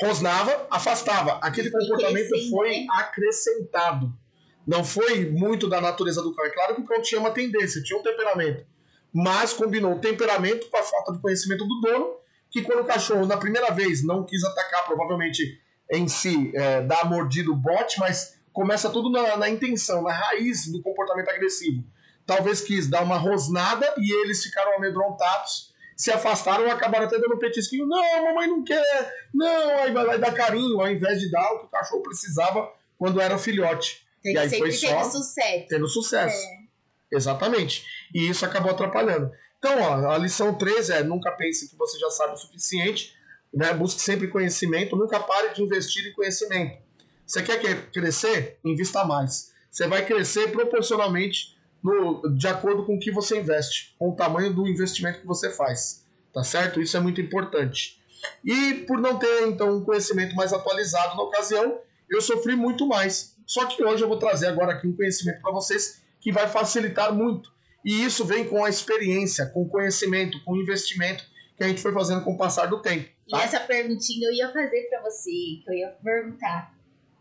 [0.02, 1.34] Rosnava, afastava.
[1.42, 2.88] Aquele comportamento foi né?
[2.92, 4.18] acrescentado.
[4.66, 6.46] Não foi muito da natureza do cão.
[6.46, 8.66] É claro que o cão tinha uma tendência, tinha um temperamento.
[9.14, 12.21] Mas combinou o temperamento com a falta de conhecimento do dono,
[12.52, 17.10] que quando o cachorro, na primeira vez, não quis atacar, provavelmente em si, é, dar
[17.10, 21.84] mordido o bote, mas começa tudo na, na intenção, na raiz do comportamento agressivo
[22.26, 27.36] talvez quis dar uma rosnada e eles ficaram amedrontados, se afastaram ou acabaram até dando
[27.36, 27.86] um petisquinho.
[27.86, 29.14] Não, mamãe não quer.
[29.34, 32.02] Não, aí vai lá e dar carinho, ao invés de dar o que o cachorro
[32.02, 34.06] precisava quando era filhote.
[34.24, 35.68] Tem e aí sempre foi tendo só sucesso.
[35.68, 36.48] tendo sucesso.
[36.48, 37.16] É.
[37.16, 37.86] Exatamente.
[38.14, 39.32] E isso acabou atrapalhando.
[39.64, 43.14] Então, ó, a lição 3 é nunca pense que você já sabe o suficiente,
[43.54, 43.72] né?
[43.76, 46.82] Busque sempre conhecimento, nunca pare de investir em conhecimento.
[47.28, 48.58] Você quer que- crescer?
[48.66, 49.52] Invista mais.
[49.70, 54.52] Você vai crescer proporcionalmente no, de acordo com o que você investe, com o tamanho
[54.52, 56.08] do investimento que você faz.
[56.34, 56.82] Tá certo?
[56.82, 58.02] Isso é muito importante.
[58.44, 63.36] E por não ter, então, um conhecimento mais atualizado na ocasião, eu sofri muito mais.
[63.46, 67.14] Só que hoje eu vou trazer agora aqui um conhecimento para vocês que vai facilitar
[67.14, 67.52] muito.
[67.86, 71.24] E isso vem com a experiência, com o conhecimento, com o investimento
[71.58, 73.08] que a gente foi fazendo com o passar do tempo.
[73.28, 73.44] E tá?
[73.44, 76.74] essa perguntinha eu ia fazer pra você, que eu ia perguntar.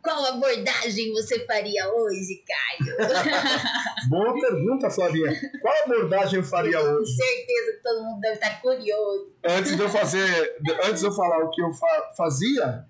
[0.03, 2.97] Qual abordagem você faria hoje, Caio?
[4.09, 5.31] Boa pergunta, Flavinha.
[5.61, 7.15] Qual abordagem eu faria Com hoje?
[7.17, 9.33] certeza que todo mundo deve estar curioso.
[9.45, 12.87] Antes de eu fazer, antes de eu falar o que eu fa- fazia,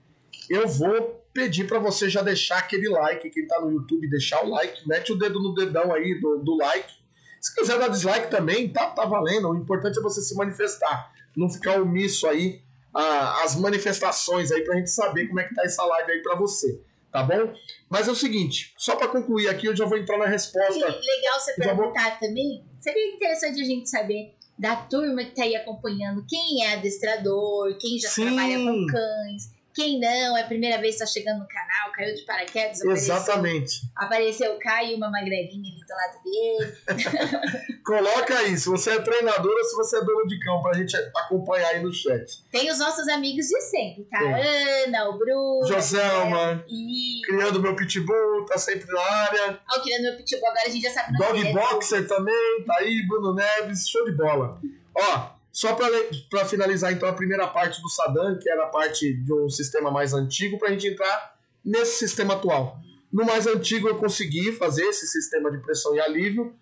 [0.49, 4.49] eu vou pedir para você já deixar aquele like, quem tá no YouTube, deixar o
[4.49, 6.93] like, mete o dedo no dedão aí do, do like.
[7.41, 9.51] Se quiser dar dislike também, tá, tá valendo.
[9.51, 12.61] O importante é você se manifestar, não ficar omisso aí
[12.93, 16.82] as manifestações aí pra gente saber como é que tá essa live aí pra você,
[17.12, 17.55] tá bom?
[17.88, 20.74] Mas é o seguinte, só para concluir aqui, eu já vou entrar na E resposta.
[20.74, 22.64] legal você já vou- perguntar também.
[22.80, 27.97] Seria interessante a gente saber da turma que tá aí acompanhando quem é adestrador, quem
[27.99, 28.26] já Sim.
[28.26, 32.14] trabalha com cães, quem não, é a primeira vez que tá chegando no canal, caiu
[32.14, 33.81] de paraquedas, apareceu, Exatamente.
[33.97, 37.81] apareceu o Caio e uma magrelinha ali do lado dele.
[37.85, 40.97] Coloca aí, se você é treinador ou se você é dono de cão, pra gente
[41.16, 42.45] acompanhar aí no chat.
[42.51, 44.21] Tem os nossos amigos de sempre, tá?
[44.21, 45.66] Ana, o Bruno.
[45.66, 49.61] Joselma, E criando meu pitbull, tá sempre na área.
[49.73, 51.53] Ó, criando meu pitbull, agora a gente já sabe Dog.
[51.53, 54.61] Boxer também, tá aí, Bruno Neves, show de bola.
[54.95, 59.32] Ó, só pra finalizar então a primeira parte do Saddam, que era a parte de
[59.32, 62.78] um sistema mais antigo, pra gente entrar nesse sistema atual.
[63.12, 66.55] No mais antigo eu consegui fazer esse sistema de pressão e alívio,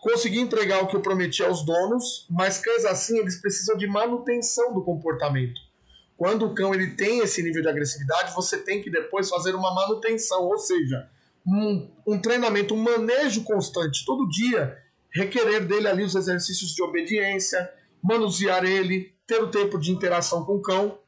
[0.00, 4.72] consegui entregar o que eu prometi aos donos, mas cães assim eles precisam de manutenção
[4.72, 5.60] do comportamento.
[6.16, 9.74] Quando o cão ele tem esse nível de agressividade, você tem que depois fazer uma
[9.74, 11.08] manutenção, ou seja,
[11.46, 14.78] um, um treinamento, um manejo constante, todo dia,
[15.12, 17.70] requerer dele ali os exercícios de obediência,
[18.04, 20.98] manusear ele, ter o tempo de interação com o cão,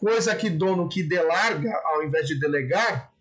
[0.00, 3.12] coisa que dono que delarga ao invés de delegar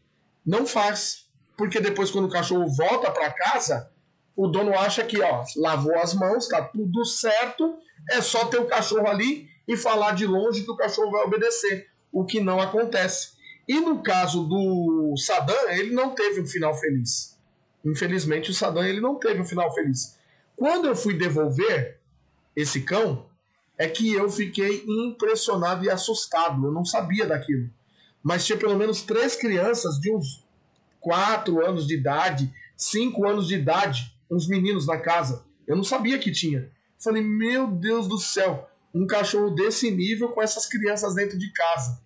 [0.44, 3.92] não faz, porque depois quando o cachorro volta para casa,
[4.36, 7.78] o dono acha que ó, lavou as mãos, tá tudo certo,
[8.10, 11.88] é só ter o cachorro ali e falar de longe que o cachorro vai obedecer,
[12.12, 13.34] o que não acontece.
[13.68, 17.38] E no caso do Saddam, ele não teve um final feliz.
[17.86, 20.18] Infelizmente, o Saddam ele não teve um final feliz.
[20.56, 21.99] Quando eu fui devolver
[22.62, 23.28] esse cão,
[23.78, 26.66] é que eu fiquei impressionado e assustado.
[26.66, 27.70] Eu não sabia daquilo.
[28.22, 30.45] Mas tinha pelo menos três crianças de uns
[30.99, 35.45] 4 anos de idade, 5 anos de idade, uns meninos na casa.
[35.66, 36.70] Eu não sabia que tinha.
[37.01, 42.01] Falei, meu Deus do céu, um cachorro desse nível com essas crianças dentro de casa.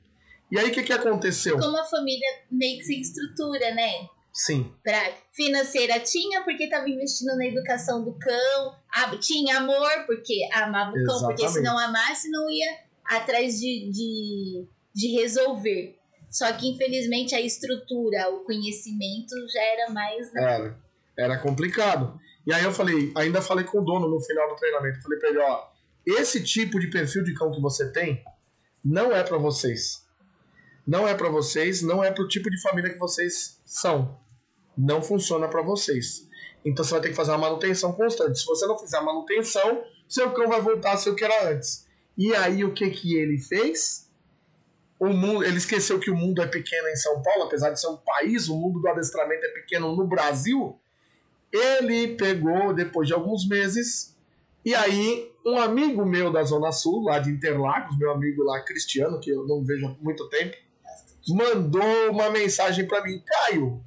[0.52, 1.58] E aí o que, que aconteceu?
[1.58, 4.08] Como a família meio que sem estrutura, né?
[4.34, 8.76] Sim, Pra financeira tinha, porque tava investindo na educação do cão.
[8.92, 11.64] Ah, tinha amor, porque amava o cão, porque se Exatamente.
[11.64, 16.00] não amasse, não ia atrás de, de, de resolver.
[16.32, 20.36] Só que, infelizmente, a estrutura, o conhecimento já era mais.
[20.36, 20.84] era.
[21.16, 22.20] Era complicado.
[22.46, 25.02] E aí eu falei, ainda falei com o dono no final do treinamento.
[25.04, 25.68] Falei pra ele, ó,
[26.06, 28.24] esse tipo de perfil de cão que você tem
[28.84, 30.03] não é pra vocês.
[30.86, 34.20] Não é pra vocês, não é pro tipo de família que vocês são.
[34.78, 36.28] Não funciona pra vocês.
[36.66, 38.40] Então você vai ter que fazer uma manutenção constante.
[38.40, 41.50] Se você não fizer a manutenção, seu cão vai voltar a ser o que era
[41.50, 41.88] antes.
[42.18, 44.10] E aí o que que ele fez?
[45.00, 47.88] O mundo, ele esqueceu que o mundo é pequeno em São Paulo, apesar de ser
[47.88, 50.80] um país, o mundo do adestramento é pequeno no Brasil.
[51.52, 54.16] Ele pegou depois de alguns meses
[54.66, 59.20] e aí um amigo meu da Zona Sul, lá de Interlagos, meu amigo lá Cristiano,
[59.20, 60.56] que eu não vejo há muito tempo,
[61.30, 63.84] mandou uma mensagem para mim, Caio,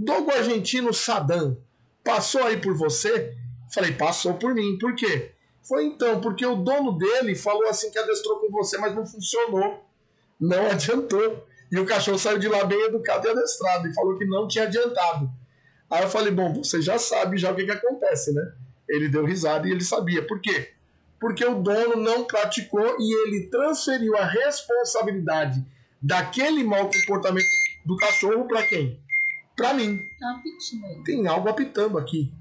[0.00, 1.56] Dogo argentino Saddam
[2.04, 3.36] passou aí por você?
[3.74, 4.78] Falei, passou por mim.
[4.78, 5.32] Por quê?
[5.62, 9.84] Foi então, porque o dono dele falou assim que adestrou com você, mas não funcionou.
[10.40, 11.44] Não adiantou.
[11.70, 14.64] E o cachorro saiu de lá bem educado e adestrado e falou que não tinha
[14.64, 15.28] adiantado.
[15.90, 18.52] Aí eu falei, bom, você já sabe já o que, que acontece, né?
[18.88, 20.26] Ele deu risada e ele sabia.
[20.26, 20.72] Por quê?
[21.20, 25.62] Porque o dono não praticou e ele transferiu a responsabilidade
[26.00, 27.46] daquele mau comportamento
[27.84, 29.00] do cachorro para quem?
[29.56, 30.08] Para mim.
[30.18, 30.42] Tá.
[31.04, 32.32] Tem algo apitando aqui.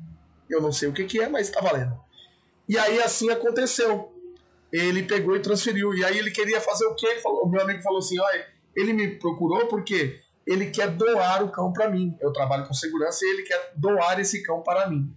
[0.50, 1.98] Eu não sei o que, que é, mas tá valendo.
[2.68, 4.14] E aí assim aconteceu.
[4.72, 5.94] ele pegou e transferiu.
[5.94, 7.20] E aí ele queria fazer o quê?
[7.22, 11.52] Falou, o meu amigo falou assim: olha, ele me procurou porque ele quer doar o
[11.52, 12.16] cão para mim.
[12.22, 15.14] Eu trabalho com segurança e ele quer doar esse cão para mim.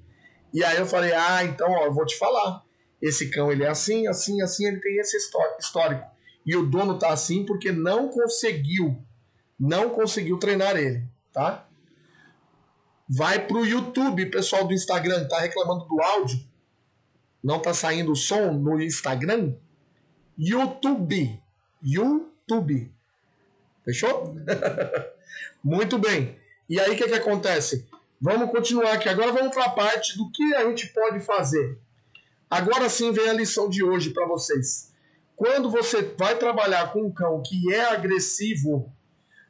[0.52, 2.64] E aí eu falei: ah, então, ó, eu vou te falar.
[3.00, 6.04] Esse cão ele é assim, assim, assim, ele tem esse histórico.
[6.50, 9.00] E o dono tá assim porque não conseguiu,
[9.56, 11.64] não conseguiu treinar ele, tá?
[13.08, 16.44] Vai pro YouTube, pessoal do Instagram, tá reclamando do áudio.
[17.40, 19.54] Não tá saindo o som no Instagram?
[20.36, 21.40] YouTube.
[21.80, 22.92] YouTube.
[23.84, 24.34] Fechou?
[25.62, 26.36] Muito bem.
[26.68, 27.86] E aí o que, que acontece?
[28.20, 29.08] Vamos continuar aqui.
[29.08, 31.78] Agora vamos para a parte do que a gente pode fazer.
[32.50, 34.89] Agora sim vem a lição de hoje para vocês.
[35.40, 38.92] Quando você vai trabalhar com um cão que é agressivo,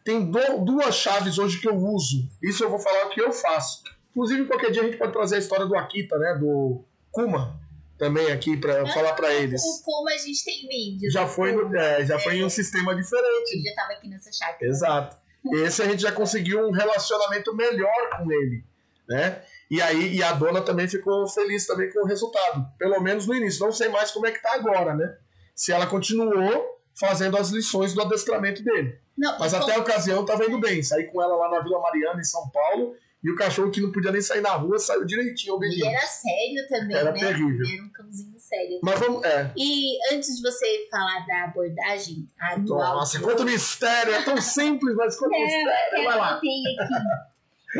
[0.05, 2.29] tem duas chaves hoje que eu uso.
[2.41, 3.83] Isso eu vou falar o que eu faço.
[4.13, 6.37] Inclusive, qualquer dia a gente pode trazer a história do Akita, né?
[6.39, 7.61] Do Kuma
[7.99, 9.61] também aqui para falar para eles.
[9.65, 11.11] O Kuma a gente tem vídeo.
[11.11, 13.53] Já foi, no, é, já foi em um sistema diferente.
[13.53, 14.71] Ele já estava aqui nessa chácara.
[14.71, 15.17] Exato.
[15.55, 18.65] Esse a gente já conseguiu um relacionamento melhor com ele,
[19.09, 19.43] né?
[19.69, 23.35] E aí e a dona também ficou feliz também com o resultado, pelo menos no
[23.35, 23.65] início.
[23.65, 25.19] Não sei mais como é que tá agora, né?
[25.61, 28.99] Se ela continuou fazendo as lições do adestramento dele.
[29.15, 30.83] Não, Mas até a ocasião tava indo bem.
[30.83, 33.93] Saí com ela lá na Vila Mariana, em São Paulo, e o cachorro que não
[33.93, 35.85] podia nem sair na rua saiu direitinho, obediente.
[35.85, 37.21] E era sério também, era né?
[37.21, 37.67] terrível.
[37.75, 38.81] Era um cãozinho sério.
[38.83, 39.53] Mas vamos, é.
[39.55, 42.97] E antes de você falar da abordagem anual...
[42.97, 44.15] Nossa, quanto mistério!
[44.15, 46.05] É tão simples, mas quanto é, mistério!
[46.05, 46.37] Vai lá.
[46.37, 46.63] Aqui.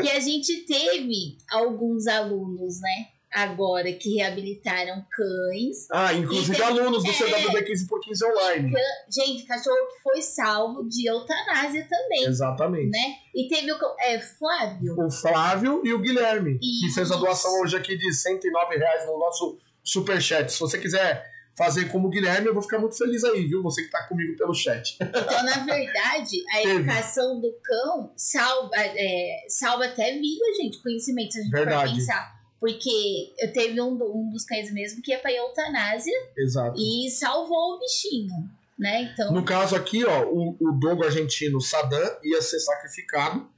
[0.03, 3.07] E a gente teve alguns alunos, né?
[3.31, 5.87] Agora que reabilitaram cães.
[5.91, 8.73] Ah, inclusive tem, alunos do é, CWB 15 por 15 online.
[9.09, 12.25] Gente, cachorro que foi salvo de eutanásia também.
[12.25, 12.89] Exatamente.
[12.89, 13.15] Né?
[13.33, 14.95] E teve o é, Flávio.
[14.99, 19.07] O Flávio e o Guilherme, isso, que fez a doação hoje aqui de 109 reais
[19.07, 20.51] no nosso superchat.
[20.51, 21.25] Se você quiser
[21.57, 23.61] fazer como o Guilherme, eu vou ficar muito feliz aí, viu?
[23.63, 24.97] Você que está comigo pelo chat.
[24.99, 31.39] Então, na verdade, a educação do cão salva, é, salva até vida, gente, conhecimento, se
[31.39, 31.95] a gente verdade.
[31.95, 36.13] pensar porque eu teve um, um dos cães mesmo que ia pra eutanásia.
[36.37, 36.79] Exato.
[36.79, 38.47] E salvou o bichinho.
[38.77, 39.11] Né?
[39.11, 39.33] Então...
[39.33, 43.49] No caso aqui, ó, o, o dogo argentino Saddam ia ser sacrificado.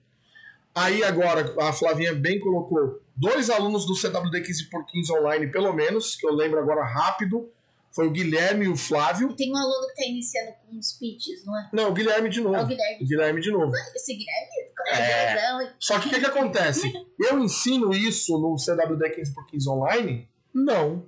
[0.74, 5.74] Aí agora a Flavinha bem colocou dois alunos do CWD 15 por 15 online, pelo
[5.74, 7.52] menos, que eu lembro agora rápido,
[7.94, 9.30] foi o Guilherme e o Flávio.
[9.32, 11.70] E tem um aluno que tá iniciando com os pitches, não é?
[11.72, 12.56] Não, o Guilherme de novo.
[12.56, 13.04] É o Guilherme.
[13.04, 13.72] O Guilherme de novo.
[13.96, 15.74] Esse Guilherme é.
[15.80, 16.92] Só que o que, que acontece?
[17.20, 20.30] Eu ensino isso no CWD 15x15 online?
[20.54, 21.06] Não.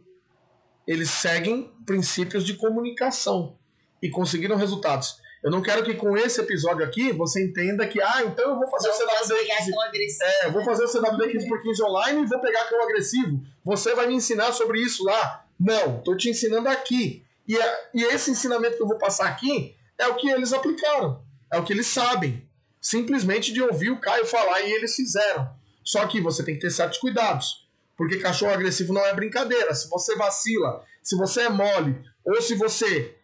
[0.87, 3.57] Eles seguem princípios de comunicação
[4.01, 5.19] e conseguiram resultados.
[5.43, 8.67] Eu não quero que com esse episódio aqui você entenda que, ah, então eu vou
[8.67, 10.23] fazer não o CWD 15.
[10.41, 13.41] É, vou fazer o CWD 15 por 15 online e vou pegar cão agressivo.
[13.63, 15.44] Você vai me ensinar sobre isso lá.
[15.59, 17.25] Não, estou te ensinando aqui.
[17.47, 21.23] E, é, e esse ensinamento que eu vou passar aqui é o que eles aplicaram,
[21.51, 22.47] é o que eles sabem.
[22.81, 25.49] Simplesmente de ouvir o Caio falar e eles fizeram.
[25.83, 27.67] Só que você tem que ter certos cuidados.
[27.97, 29.73] Porque cachorro agressivo não é brincadeira.
[29.73, 33.15] Se você vacila, se você é mole, ou se você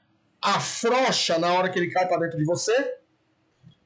[0.41, 2.73] afrouxa na hora que ele cai para dentro de você,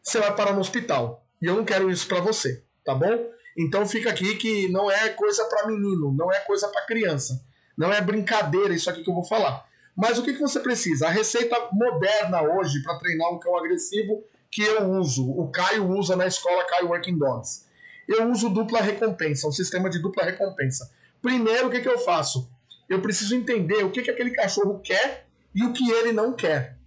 [0.01, 1.25] você vai parar no hospital.
[1.41, 3.29] E eu não quero isso para você, tá bom?
[3.57, 7.41] Então fica aqui que não é coisa para menino, não é coisa para criança.
[7.77, 9.65] Não é brincadeira isso aqui que eu vou falar.
[9.95, 11.07] Mas o que, que você precisa?
[11.07, 16.15] A receita moderna hoje para treinar um cão agressivo que eu uso, o Caio usa
[16.15, 17.65] na escola Caio Working Dogs.
[18.07, 20.89] Eu uso dupla recompensa, um sistema de dupla recompensa.
[21.21, 22.49] Primeiro, o que, que eu faço?
[22.87, 26.77] Eu preciso entender o que, que aquele cachorro quer e o que ele não quer.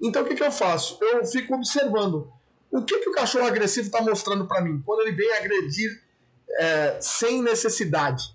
[0.00, 0.98] Então, o que, que eu faço?
[1.00, 2.32] Eu fico observando
[2.70, 6.02] o que, que o cachorro agressivo está mostrando para mim quando ele vem agredir
[6.58, 8.33] é, sem necessidade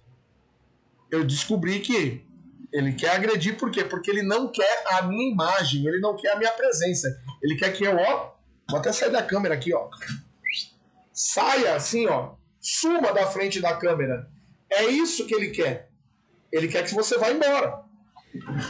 [1.11, 2.25] eu descobri que
[2.71, 3.83] ele quer agredir por quê?
[3.83, 7.07] Porque ele não quer a minha imagem, ele não quer a minha presença.
[7.41, 8.33] Ele quer que eu, ó,
[8.69, 9.89] vou até sair da câmera aqui, ó.
[11.11, 12.35] Saia assim, ó.
[12.61, 14.29] Suma da frente da câmera.
[14.69, 15.89] É isso que ele quer.
[16.51, 17.83] Ele quer que você vá embora.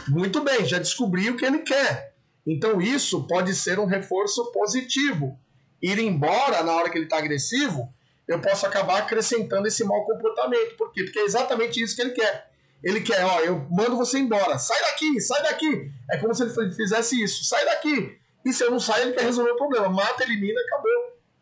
[0.08, 2.14] Muito bem, já descobri o que ele quer.
[2.46, 5.38] Então isso pode ser um reforço positivo.
[5.82, 7.92] Ir embora na hora que ele está agressivo
[8.30, 10.76] eu posso acabar acrescentando esse mau comportamento.
[10.76, 11.02] Por quê?
[11.02, 12.48] Porque é exatamente isso que ele quer.
[12.80, 14.56] Ele quer, ó, eu mando você embora.
[14.56, 15.90] Sai daqui, sai daqui.
[16.08, 17.42] É como se ele fizesse isso.
[17.42, 18.16] Sai daqui.
[18.44, 19.88] E se eu não sair, ele quer resolver o problema.
[19.88, 20.92] Mata, elimina, acabou.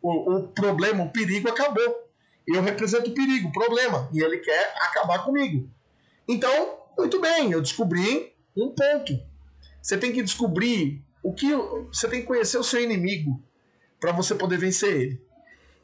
[0.01, 2.09] O, o problema, o perigo acabou.
[2.47, 4.09] Eu represento o perigo, o problema.
[4.11, 5.69] E ele quer acabar comigo.
[6.27, 9.13] Então, muito bem, eu descobri um ponto.
[9.79, 11.47] Você tem que descobrir o que.
[11.93, 13.41] Você tem que conhecer o seu inimigo
[13.99, 15.28] para você poder vencer ele.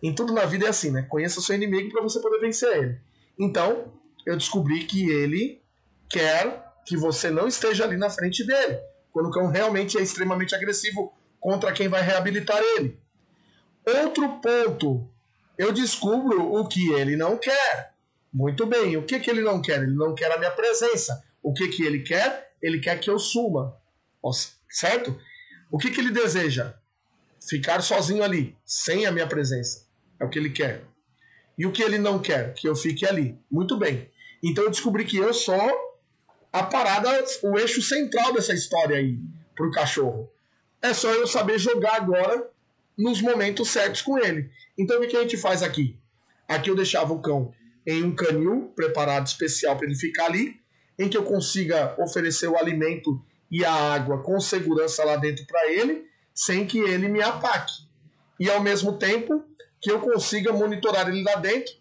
[0.05, 1.01] Em tudo na vida é assim, né?
[1.01, 3.01] Conheça seu inimigo para você poder vencer ele.
[3.39, 3.91] Então,
[4.23, 5.63] eu descobri que ele
[6.07, 8.77] quer que você não esteja ali na frente dele,
[9.11, 12.99] quando o cão realmente é extremamente agressivo contra quem vai reabilitar ele.
[14.03, 15.09] Outro ponto,
[15.57, 17.95] eu descubro o que ele não quer.
[18.31, 19.81] Muito bem, o que, que ele não quer?
[19.81, 21.19] Ele não quer a minha presença.
[21.41, 22.53] O que, que ele quer?
[22.61, 23.75] Ele quer que eu suma.
[24.69, 25.19] Certo?
[25.71, 26.75] O que, que ele deseja?
[27.49, 29.84] Ficar sozinho ali, sem a minha presença.
[30.19, 30.83] É o que ele quer.
[31.57, 32.53] E o que ele não quer?
[32.53, 33.37] Que eu fique ali.
[33.49, 34.09] Muito bem.
[34.43, 35.95] Então eu descobri que eu sou
[36.51, 37.09] a parada,
[37.43, 39.19] o eixo central dessa história aí
[39.55, 40.29] pro cachorro.
[40.81, 42.49] É só eu saber jogar agora
[42.97, 44.49] nos momentos certos com ele.
[44.77, 45.97] Então o que a gente faz aqui?
[46.47, 47.53] Aqui eu deixava o cão
[47.85, 50.59] em um canil preparado especial para ele ficar ali,
[50.97, 55.71] em que eu consiga oferecer o alimento e a água com segurança lá dentro para
[55.71, 57.73] ele, sem que ele me ataque.
[58.39, 59.43] E ao mesmo tempo
[59.85, 61.71] que eu consiga monitorar ele lá dentro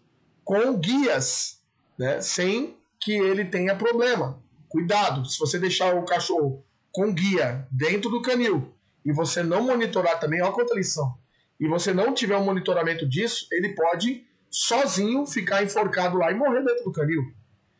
[0.43, 1.59] com guias,
[1.97, 4.39] né, sem que ele tenha problema.
[4.69, 8.71] Cuidado, se você deixar o cachorro com guia dentro do canil
[9.03, 11.17] e você não monitorar também, olha quanta lição,
[11.59, 16.63] e você não tiver um monitoramento disso, ele pode sozinho ficar enforcado lá e morrer
[16.63, 17.33] dentro do canil.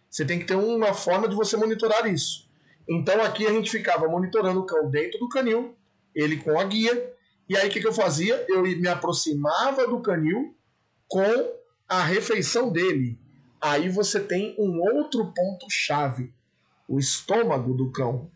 [0.09, 2.49] Você tem que ter uma forma de você monitorar isso.
[2.89, 5.75] Então aqui a gente ficava monitorando o cão dentro do canil,
[6.15, 7.13] ele com a guia,
[7.47, 8.43] e aí o que, que eu fazia?
[8.47, 10.55] Eu me aproximava do canil
[11.07, 11.53] com
[11.87, 13.19] a refeição dele.
[13.61, 16.33] Aí você tem um outro ponto-chave:
[16.87, 18.31] o estômago do cão.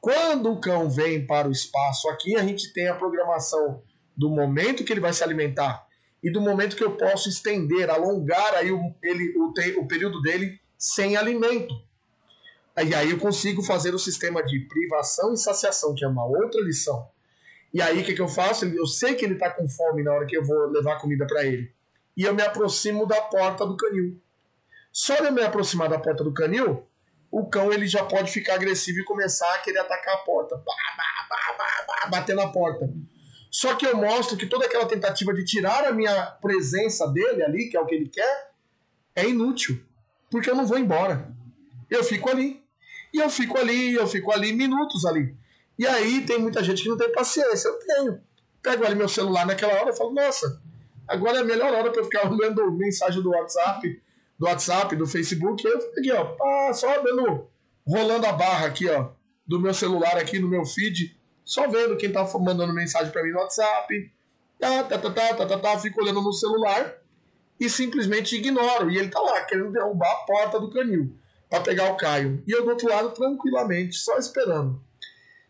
[0.00, 3.82] Quando o cão vem para o espaço aqui, a gente tem a programação
[4.16, 5.84] do momento que ele vai se alimentar
[6.22, 10.60] e do momento que eu posso estender, alongar aí o, ele, o, o período dele
[10.78, 11.74] sem alimento.
[12.84, 16.60] E aí eu consigo fazer o sistema de privação e saciação, que é uma outra
[16.62, 17.08] lição.
[17.72, 18.64] E aí o que, que eu faço?
[18.64, 21.44] Eu sei que ele está com fome na hora que eu vou levar comida para
[21.44, 21.72] ele.
[22.16, 24.20] E eu me aproximo da porta do canil.
[24.92, 26.86] Só de eu me aproximar da porta do canil,
[27.30, 30.56] o cão ele já pode ficar agressivo e começar a querer atacar a porta.
[30.56, 30.62] Bah,
[30.96, 32.88] bah, bah, bater na porta.
[33.50, 37.68] Só que eu mostro que toda aquela tentativa de tirar a minha presença dele ali,
[37.68, 38.50] que é o que ele quer,
[39.14, 39.82] é inútil.
[40.30, 41.30] Porque eu não vou embora.
[41.90, 42.62] Eu fico ali.
[43.12, 45.34] E eu fico ali, eu fico ali minutos ali.
[45.78, 47.68] E aí tem muita gente que não tem paciência.
[47.68, 48.20] Eu tenho.
[48.62, 50.60] Pego ali meu celular naquela hora e falo, nossa,
[51.06, 54.02] agora é a melhor hora para eu ficar olhando mensagem do WhatsApp,
[54.38, 55.64] do WhatsApp, do Facebook.
[55.64, 57.48] Eu fico aqui, ó, pá, só dando,
[57.86, 59.10] rolando a barra aqui, ó,
[59.46, 63.30] do meu celular aqui no meu feed, só vendo quem tá mandando mensagem para mim
[63.30, 64.12] no WhatsApp.
[64.58, 66.96] Tá, tá, tá, tá, tá, tá, tá, fico olhando no celular
[67.60, 68.90] e simplesmente ignoro.
[68.90, 71.16] E ele tá lá, querendo derrubar a porta do canil
[71.48, 72.42] para pegar o Caio.
[72.46, 74.82] E eu do outro lado, tranquilamente, só esperando.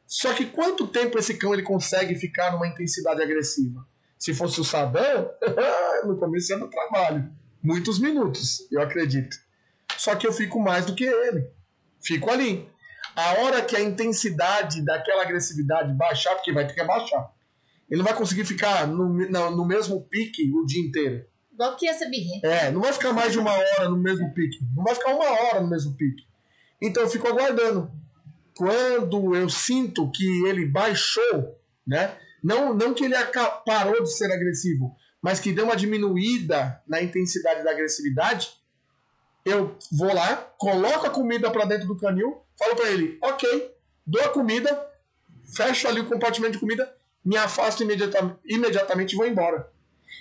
[0.07, 3.86] Só que quanto tempo esse cão ele consegue ficar numa intensidade agressiva?
[4.18, 5.28] Se fosse o Saddam,
[6.07, 7.30] no começo ia no trabalho.
[7.62, 9.36] Muitos minutos, eu acredito.
[9.98, 11.50] Só que eu fico mais do que ele.
[12.00, 12.68] Fico ali.
[13.14, 17.32] A hora que a intensidade daquela agressividade baixar, porque vai ter que baixar.
[17.90, 21.24] Ele não vai conseguir ficar no, no, mesmo pique o dia inteiro.
[21.52, 22.46] Igual que essa birrenta.
[22.46, 24.59] É, não vai ficar mais de uma hora no mesmo pique.
[24.74, 26.24] Não vai ficar uma hora no mesmo pique.
[26.80, 27.90] Então eu fico aguardando
[28.57, 32.16] quando eu sinto que ele baixou, né?
[32.42, 33.14] Não, não que ele
[33.66, 38.50] parou de ser agressivo, mas que deu uma diminuída na intensidade da agressividade,
[39.44, 43.72] eu vou lá, coloco a comida para dentro do canil, falo para ele, ok,
[44.07, 44.90] dou a comida,
[45.54, 46.92] fecho ali o compartimento de comida,
[47.24, 49.70] me afasto imediata, imediatamente e vou embora.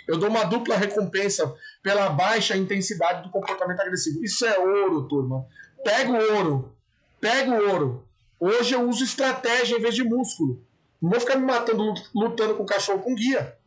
[0.07, 4.23] Eu dou uma dupla recompensa pela baixa intensidade do comportamento agressivo.
[4.23, 5.45] Isso é ouro, turma.
[5.83, 6.75] Pega o ouro.
[7.19, 8.04] Pega o ouro.
[8.45, 10.63] Hoje eu uso estratégia em vez de músculo.
[11.01, 13.57] Não vou ficar me matando lutando com o cachorro com guia.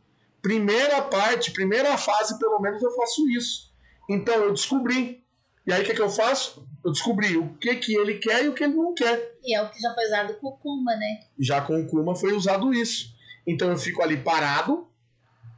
[0.40, 3.72] Primeira parte, primeira fase, pelo menos eu faço isso.
[4.08, 5.24] Então eu descobri.
[5.66, 6.64] E aí o que, que eu faço?
[6.84, 9.36] Eu descobri o que, que ele quer e o que ele não quer.
[9.42, 11.22] E é o que já foi usado com o Kuma, né?
[11.36, 13.12] Já com o Kuma foi usado isso.
[13.44, 14.86] Então eu fico ali parado,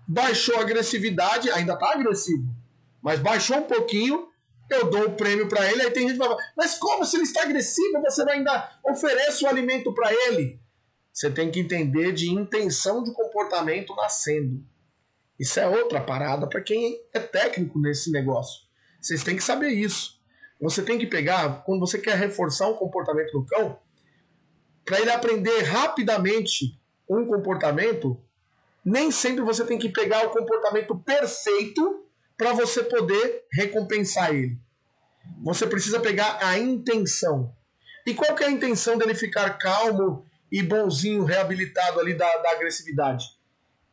[0.09, 2.49] baixou a agressividade, ainda tá agressivo,
[3.03, 4.30] mas baixou um pouquinho,
[4.71, 7.25] eu dou o prêmio para ele, aí tem gente que fala, mas como se ele
[7.25, 10.61] está agressivo, você ainda oferece o alimento para ele?
[11.13, 14.65] Você tem que entender de intenção de comportamento nascendo.
[15.39, 18.63] Isso é outra parada para quem é técnico nesse negócio.
[19.01, 20.21] Vocês têm que saber isso.
[20.61, 23.79] Você tem que pegar, quando você quer reforçar um comportamento do cão,
[24.85, 26.79] para ele aprender rapidamente
[27.09, 28.21] um comportamento,
[28.85, 32.07] nem sempre você tem que pegar o comportamento perfeito
[32.41, 34.59] para você poder recompensar ele.
[35.43, 37.55] Você precisa pegar a intenção.
[38.07, 42.53] E qual que é a intenção dele ficar calmo e bonzinho, reabilitado ali da, da
[42.53, 43.27] agressividade?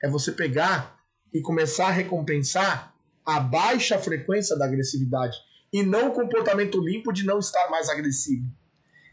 [0.02, 0.98] É você pegar
[1.34, 2.96] e começar a recompensar
[3.26, 5.36] a baixa frequência da agressividade
[5.74, 8.50] e não o comportamento limpo de não estar mais agressivo.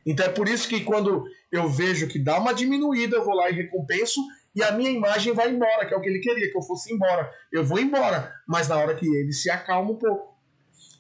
[0.06, 3.51] Então é por isso que quando eu vejo que dá uma diminuída, eu vou lá
[3.51, 4.20] e recompenso
[4.55, 6.93] e a minha imagem vai embora, que é o que ele queria, que eu fosse
[6.95, 7.31] embora.
[7.53, 10.35] Eu vou embora, mas na hora que ele se acalma um pouco.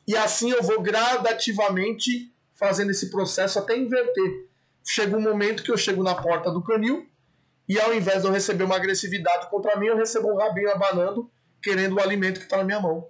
[0.06, 4.48] E assim eu vou gradativamente fazendo esse processo até inverter.
[4.86, 7.06] Chega um momento que eu chego na porta do canil
[7.68, 11.30] e ao invés de eu receber uma agressividade contra mim, eu recebo um rabinho abanando,
[11.62, 13.08] querendo o alimento que está na minha mão.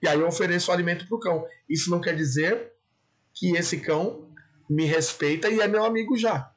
[0.00, 1.46] E aí eu ofereço o alimento para o cão.
[1.68, 2.72] Isso não quer dizer
[3.34, 4.30] que esse cão
[4.70, 6.53] me respeita e é meu amigo já.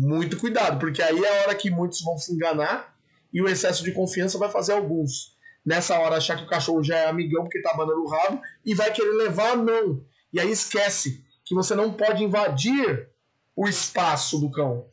[0.00, 2.96] Muito cuidado, porque aí é a hora que muitos vão se enganar
[3.32, 5.36] e o excesso de confiança vai fazer alguns.
[5.66, 8.76] Nessa hora achar que o cachorro já é amigão porque está abanando o rabo e
[8.76, 10.00] vai querer levar a mão.
[10.32, 13.08] E aí esquece que você não pode invadir
[13.56, 14.86] o espaço do cão.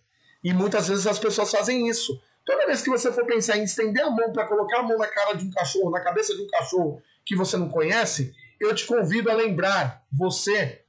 [0.44, 2.20] E muitas vezes as pessoas fazem isso.
[2.44, 5.08] Toda vez que você for pensar em estender a mão para colocar a mão na
[5.08, 8.88] cara de um cachorro, na cabeça de um cachorro que você não conhece, eu te
[8.88, 10.82] convido a lembrar você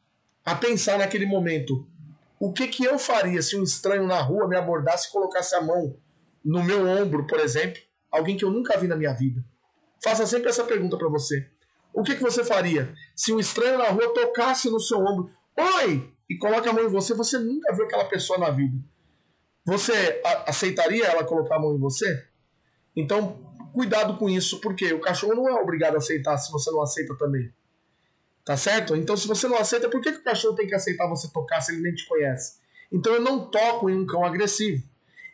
[0.42, 1.86] a pensar naquele momento.
[2.38, 5.60] O que, que eu faria se um estranho na rua me abordasse e colocasse a
[5.60, 5.96] mão
[6.44, 7.80] no meu ombro, por exemplo?
[8.10, 9.44] Alguém que eu nunca vi na minha vida.
[10.02, 11.48] Faça sempre essa pergunta para você.
[11.92, 15.30] O que, que você faria se um estranho na rua tocasse no seu ombro?
[15.56, 16.12] Oi!
[16.28, 18.76] E coloca a mão em você, você nunca viu aquela pessoa na vida.
[19.64, 22.26] Você aceitaria ela colocar a mão em você?
[22.94, 23.38] Então,
[23.72, 27.16] cuidado com isso, porque o cachorro não é obrigado a aceitar se você não aceita
[27.16, 27.52] também.
[28.46, 28.94] Tá certo?
[28.94, 31.60] Então, se você não aceita, por que, que o cachorro tem que aceitar você tocar
[31.60, 32.60] se ele nem te conhece?
[32.92, 34.84] Então, eu não toco em um cão agressivo.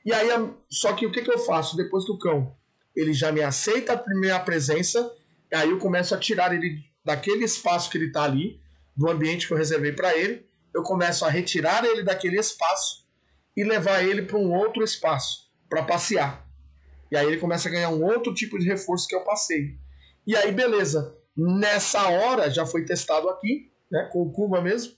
[0.02, 0.28] E aí,
[0.70, 2.56] só que o que, que eu faço depois que o cão
[2.97, 5.14] ele já me aceita a primeira presença,
[5.52, 8.59] aí eu começo a tirar ele daquele espaço que ele está ali,
[8.97, 13.06] do ambiente que eu reservei para ele, eu começo a retirar ele daquele espaço
[13.55, 16.47] e levar ele para um outro espaço para passear.
[17.10, 19.78] E aí ele começa a ganhar um outro tipo de reforço que é o passeio.
[20.26, 21.14] E aí, beleza.
[21.36, 24.94] Nessa hora, já foi testado aqui, né, com o Cuba mesmo,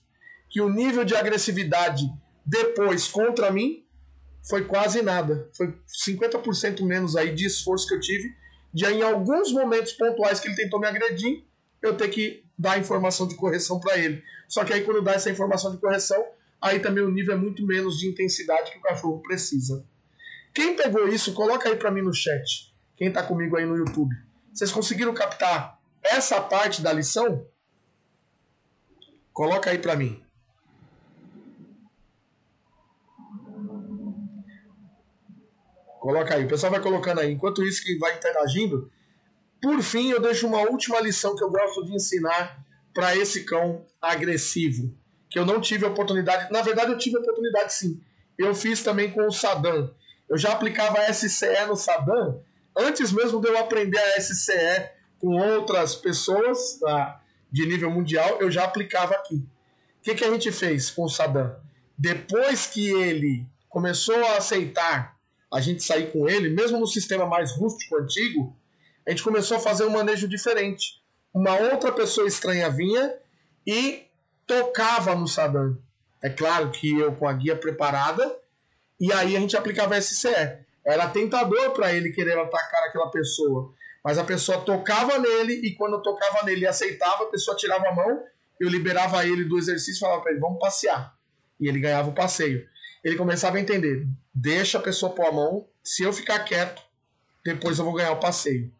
[0.49, 2.05] que o nível de agressividade
[2.45, 3.85] depois contra mim
[4.47, 5.49] foi quase nada.
[5.55, 5.73] Foi
[6.07, 8.35] 50% menos aí de esforço que eu tive
[8.75, 11.45] de em alguns momentos pontuais que ele tentou me agredir,
[11.81, 14.21] eu ter que dar informação de correção para ele.
[14.49, 16.21] Só que aí quando dá essa informação de correção,
[16.61, 19.85] aí também o nível é muito menos de intensidade que o cachorro precisa.
[20.53, 22.75] Quem pegou isso, coloca aí para mim no chat.
[22.97, 24.13] Quem está comigo aí no YouTube.
[24.53, 27.47] Vocês conseguiram captar essa parte da lição?
[29.33, 30.23] Coloca aí para mim.
[35.99, 36.45] Coloca aí.
[36.45, 37.31] O pessoal vai colocando aí.
[37.31, 38.91] Enquanto isso que vai interagindo.
[39.61, 42.63] Por fim, eu deixo uma última lição que eu gosto de ensinar
[42.93, 44.95] para esse cão agressivo.
[45.29, 46.51] Que eu não tive oportunidade.
[46.51, 47.99] Na verdade, eu tive oportunidade sim.
[48.37, 49.93] Eu fiz também com o Saddam.
[50.29, 52.43] Eu já aplicava SCE no Saddam
[52.75, 54.89] antes mesmo de eu aprender a SCE
[55.25, 57.19] com outras pessoas tá,
[57.51, 58.37] de nível mundial.
[58.39, 59.37] Eu já aplicava aqui.
[59.37, 61.55] O que, que a gente fez com o Saddam?
[61.97, 65.17] Depois que ele começou a aceitar
[65.51, 68.55] a gente sair com ele, mesmo no sistema mais rústico antigo,
[69.07, 71.01] a gente começou a fazer um manejo diferente.
[71.33, 73.15] Uma outra pessoa estranha vinha
[73.65, 74.03] e
[74.45, 75.75] tocava no Saddam.
[76.21, 78.37] É claro que eu com a guia preparada,
[78.99, 80.59] e aí a gente aplicava SCE.
[80.85, 83.73] Era tentador para ele querer atacar aquela pessoa,
[84.05, 87.89] mas a pessoa tocava nele e quando eu tocava nele e aceitava, a pessoa tirava
[87.89, 88.23] a mão,
[88.59, 91.13] eu liberava ele do exercício e falava para ele: vamos passear.
[91.59, 92.69] E ele ganhava o passeio
[93.05, 96.81] ele começava a entender: deixa a pessoa pôr a mão, se eu ficar quieto,
[97.45, 98.73] depois eu vou ganhar o passeio.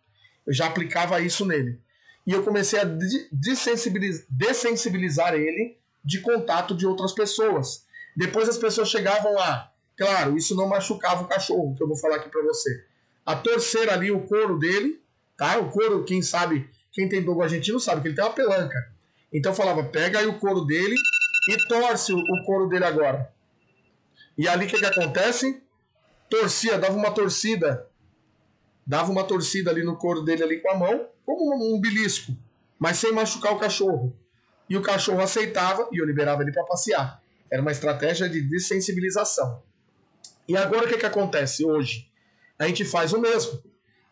[0.48, 1.80] Eu já aplicava isso nele.
[2.26, 2.84] E eu comecei a
[3.32, 7.86] dessensibilizar, dessensibilizar ele de contato de outras pessoas.
[8.18, 9.72] Depois as pessoas chegavam lá.
[9.96, 12.84] Claro, isso não machucava o cachorro, que eu vou falar aqui para você.
[13.24, 15.02] A torcer ali o couro dele,
[15.38, 15.60] tá?
[15.60, 18.92] O couro, quem sabe, quem tem dogo argentino sabe que ele tem uma pelanca.
[19.34, 20.96] Então eu falava, pega aí o couro dele
[21.50, 23.32] e torce o couro dele agora.
[24.38, 25.62] E ali o que, que acontece?
[26.30, 27.88] Torcia, dava uma torcida.
[28.86, 32.36] Dava uma torcida ali no couro dele ali com a mão, como um belisco,
[32.78, 34.16] mas sem machucar o cachorro.
[34.70, 37.22] E o cachorro aceitava e eu liberava ele para passear.
[37.52, 39.64] Era uma estratégia de desensibilização.
[40.48, 42.10] E agora o que, que acontece hoje?
[42.60, 43.62] A gente faz o mesmo.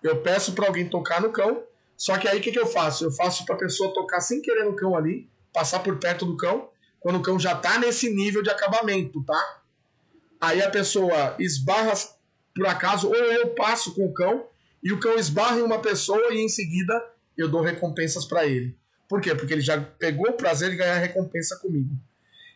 [0.03, 1.63] Eu peço para alguém tocar no cão,
[1.95, 3.05] só que aí o que, que eu faço?
[3.05, 6.35] Eu faço para a pessoa tocar sem querer no cão ali, passar por perto do
[6.35, 6.69] cão,
[6.99, 9.63] quando o cão já está nesse nível de acabamento, tá?
[10.43, 11.93] aí a pessoa esbarra
[12.53, 14.45] por acaso, ou eu passo com o cão
[14.83, 16.93] e o cão esbarra em uma pessoa e em seguida
[17.37, 18.77] eu dou recompensas para ele.
[19.07, 19.33] Por quê?
[19.33, 21.95] Porque ele já pegou o prazer de ganhar recompensa comigo.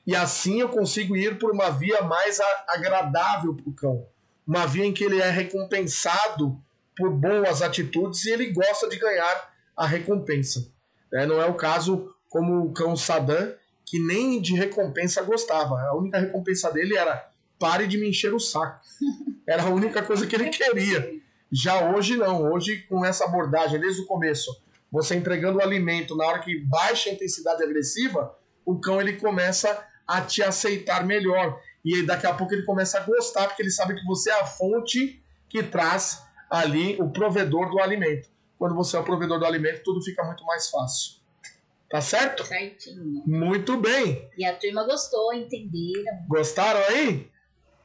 [0.06, 4.06] E assim eu consigo ir por uma via mais agradável para o cão.
[4.46, 6.62] Uma via em que ele é recompensado
[6.98, 10.68] por boas atitudes e ele gosta de ganhar a recompensa.
[11.14, 13.54] É, não é o caso como o cão Saddam,
[13.86, 15.80] que nem de recompensa gostava.
[15.80, 18.82] A única recompensa dele era pare de me encher o saco.
[19.48, 21.10] Era a única coisa que ele queria.
[21.50, 24.52] Já hoje não, hoje com essa abordagem desde o começo,
[24.92, 29.86] você entregando o alimento na hora que baixa a intensidade agressiva, o cão ele começa
[30.06, 31.62] a te aceitar melhor.
[31.84, 34.46] E daqui a pouco ele começa a gostar, porque ele sabe que você é a
[34.46, 38.30] fonte que traz ali o provedor do alimento.
[38.58, 41.18] Quando você é o provedor do alimento, tudo fica muito mais fácil.
[41.90, 42.46] Tá certo?
[42.46, 43.24] Certinho.
[43.26, 44.30] Muito bem.
[44.38, 46.26] E a turma gostou, entenderam.
[46.28, 47.30] Gostaram aí?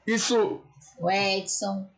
[0.06, 0.60] Isso.
[0.98, 1.89] O Edson.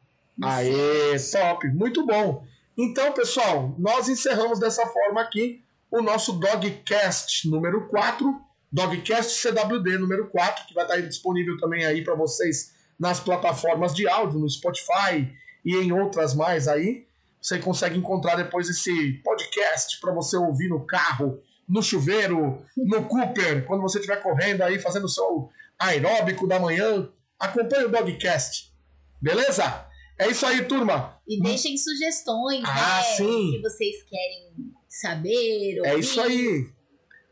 [0.42, 1.68] Aê, top.
[1.68, 2.44] Muito bom.
[2.76, 8.40] Então, pessoal, nós encerramos dessa forma aqui o nosso Dogcast número 4.
[8.70, 14.08] Dogcast CWD número 4, que vai estar disponível também aí para vocês nas plataformas de
[14.08, 15.32] áudio, no Spotify
[15.64, 17.06] e em outras mais aí.
[17.40, 23.66] Você consegue encontrar depois esse podcast para você ouvir no carro, no chuveiro, no Cooper,
[23.66, 27.08] quando você estiver correndo aí, fazendo o seu aeróbico da manhã.
[27.38, 28.72] Acompanhe o Dogcast.
[29.20, 29.86] Beleza?
[30.18, 31.18] É isso aí, turma.
[31.26, 33.02] E deixem sugestões, Ah, né?
[33.16, 33.50] sim.
[33.52, 35.78] Que vocês querem saber.
[35.84, 36.00] É ouvir.
[36.00, 36.68] isso aí.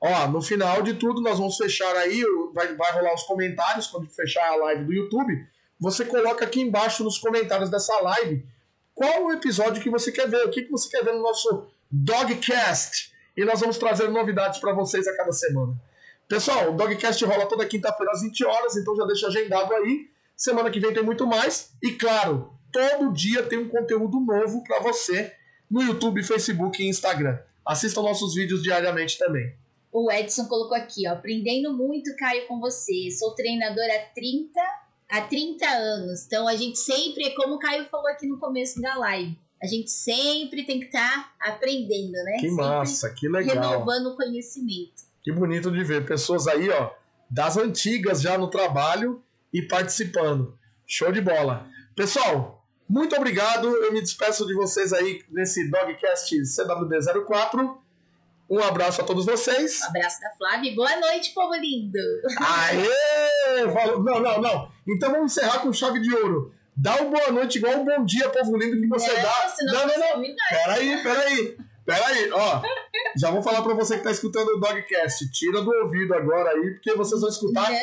[0.01, 2.23] Ó, no final de tudo, nós vamos fechar aí,
[2.53, 5.33] vai, vai rolar os comentários quando fechar a live do YouTube.
[5.83, 8.47] Você coloca aqui embaixo nos comentários dessa live
[8.95, 11.67] qual o episódio que você quer ver, o que, que você quer ver no nosso
[11.91, 13.13] Dogcast.
[13.37, 15.75] E nós vamos trazer novidades para vocês a cada semana.
[16.29, 20.09] Pessoal, o Dogcast rola toda quinta-feira às 20 horas, então já deixa agendado aí.
[20.37, 21.73] Semana que vem tem muito mais.
[21.83, 25.35] E claro, todo dia tem um conteúdo novo para você
[25.69, 27.41] no YouTube, Facebook e Instagram.
[27.67, 29.53] Assistam nossos vídeos diariamente também.
[29.91, 31.15] O Edson colocou aqui, ó.
[31.15, 33.11] Aprendendo muito, Caio, com você.
[33.11, 34.61] Sou treinador há 30,
[35.13, 36.25] há 30 anos.
[36.25, 39.91] Então a gente sempre, como o Caio falou aqui no começo da live, a gente
[39.91, 42.33] sempre tem que estar aprendendo, né?
[42.41, 43.71] Que sempre massa, que legal.
[43.71, 45.03] renovando o conhecimento.
[45.23, 46.91] Que bonito de ver pessoas aí, ó,
[47.31, 49.23] das antigas já no trabalho
[49.53, 50.59] e participando.
[50.87, 51.69] Show de bola.
[51.95, 53.69] Pessoal, muito obrigado.
[53.69, 57.82] Eu me despeço de vocês aí nesse Dogcast CWD04.
[58.53, 59.81] Um abraço a todos vocês.
[59.81, 61.99] Um abraço da Flávia e boa noite, povo lindo.
[62.39, 63.65] Aê!
[63.65, 64.73] Não, não, não.
[64.87, 66.53] Então vamos encerrar com chave de ouro.
[66.77, 69.49] Dá um boa noite igual um bom dia, povo lindo, que você não, dá.
[69.57, 70.13] senão Não, não, não.
[70.15, 70.49] combinar.
[70.51, 71.57] Peraí, peraí.
[71.85, 72.63] Peraí, ó.
[73.19, 75.29] Já vou falar pra você que tá escutando o Dogcast.
[75.33, 77.79] Tira do ouvido agora aí, porque vocês vão escutar Não,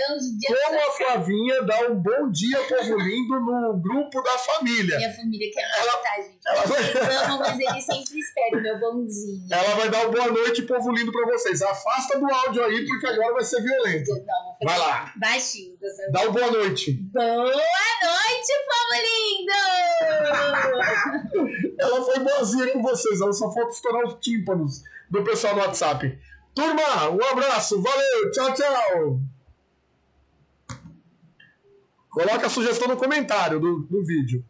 [0.47, 4.95] como a Flavinha dá um bom dia, povo lindo, no grupo da família.
[4.95, 6.38] minha família quer Ela- matar, gente.
[6.49, 9.47] Ela vai- amam, mas eles sempre esperam o meu bonzinho.
[9.51, 11.61] Ela vai dar um boa noite, povo lindo, pra vocês.
[11.61, 14.11] Afasta do áudio aí, porque agora vai ser violento.
[14.11, 15.13] Não, Vai lá.
[15.15, 15.77] Baixinho?
[16.11, 16.93] Dá um boa noite.
[17.13, 19.51] Boa noite, povo lindo!
[21.79, 26.19] Ela foi boazinha com vocês, ela só falta estourar os tímpanos do pessoal no WhatsApp.
[26.53, 29.19] Turma, um abraço, valeu, tchau, tchau.
[32.09, 34.43] Coloca a sugestão no comentário do, do vídeo.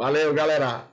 [0.00, 0.88] Valeu, galera.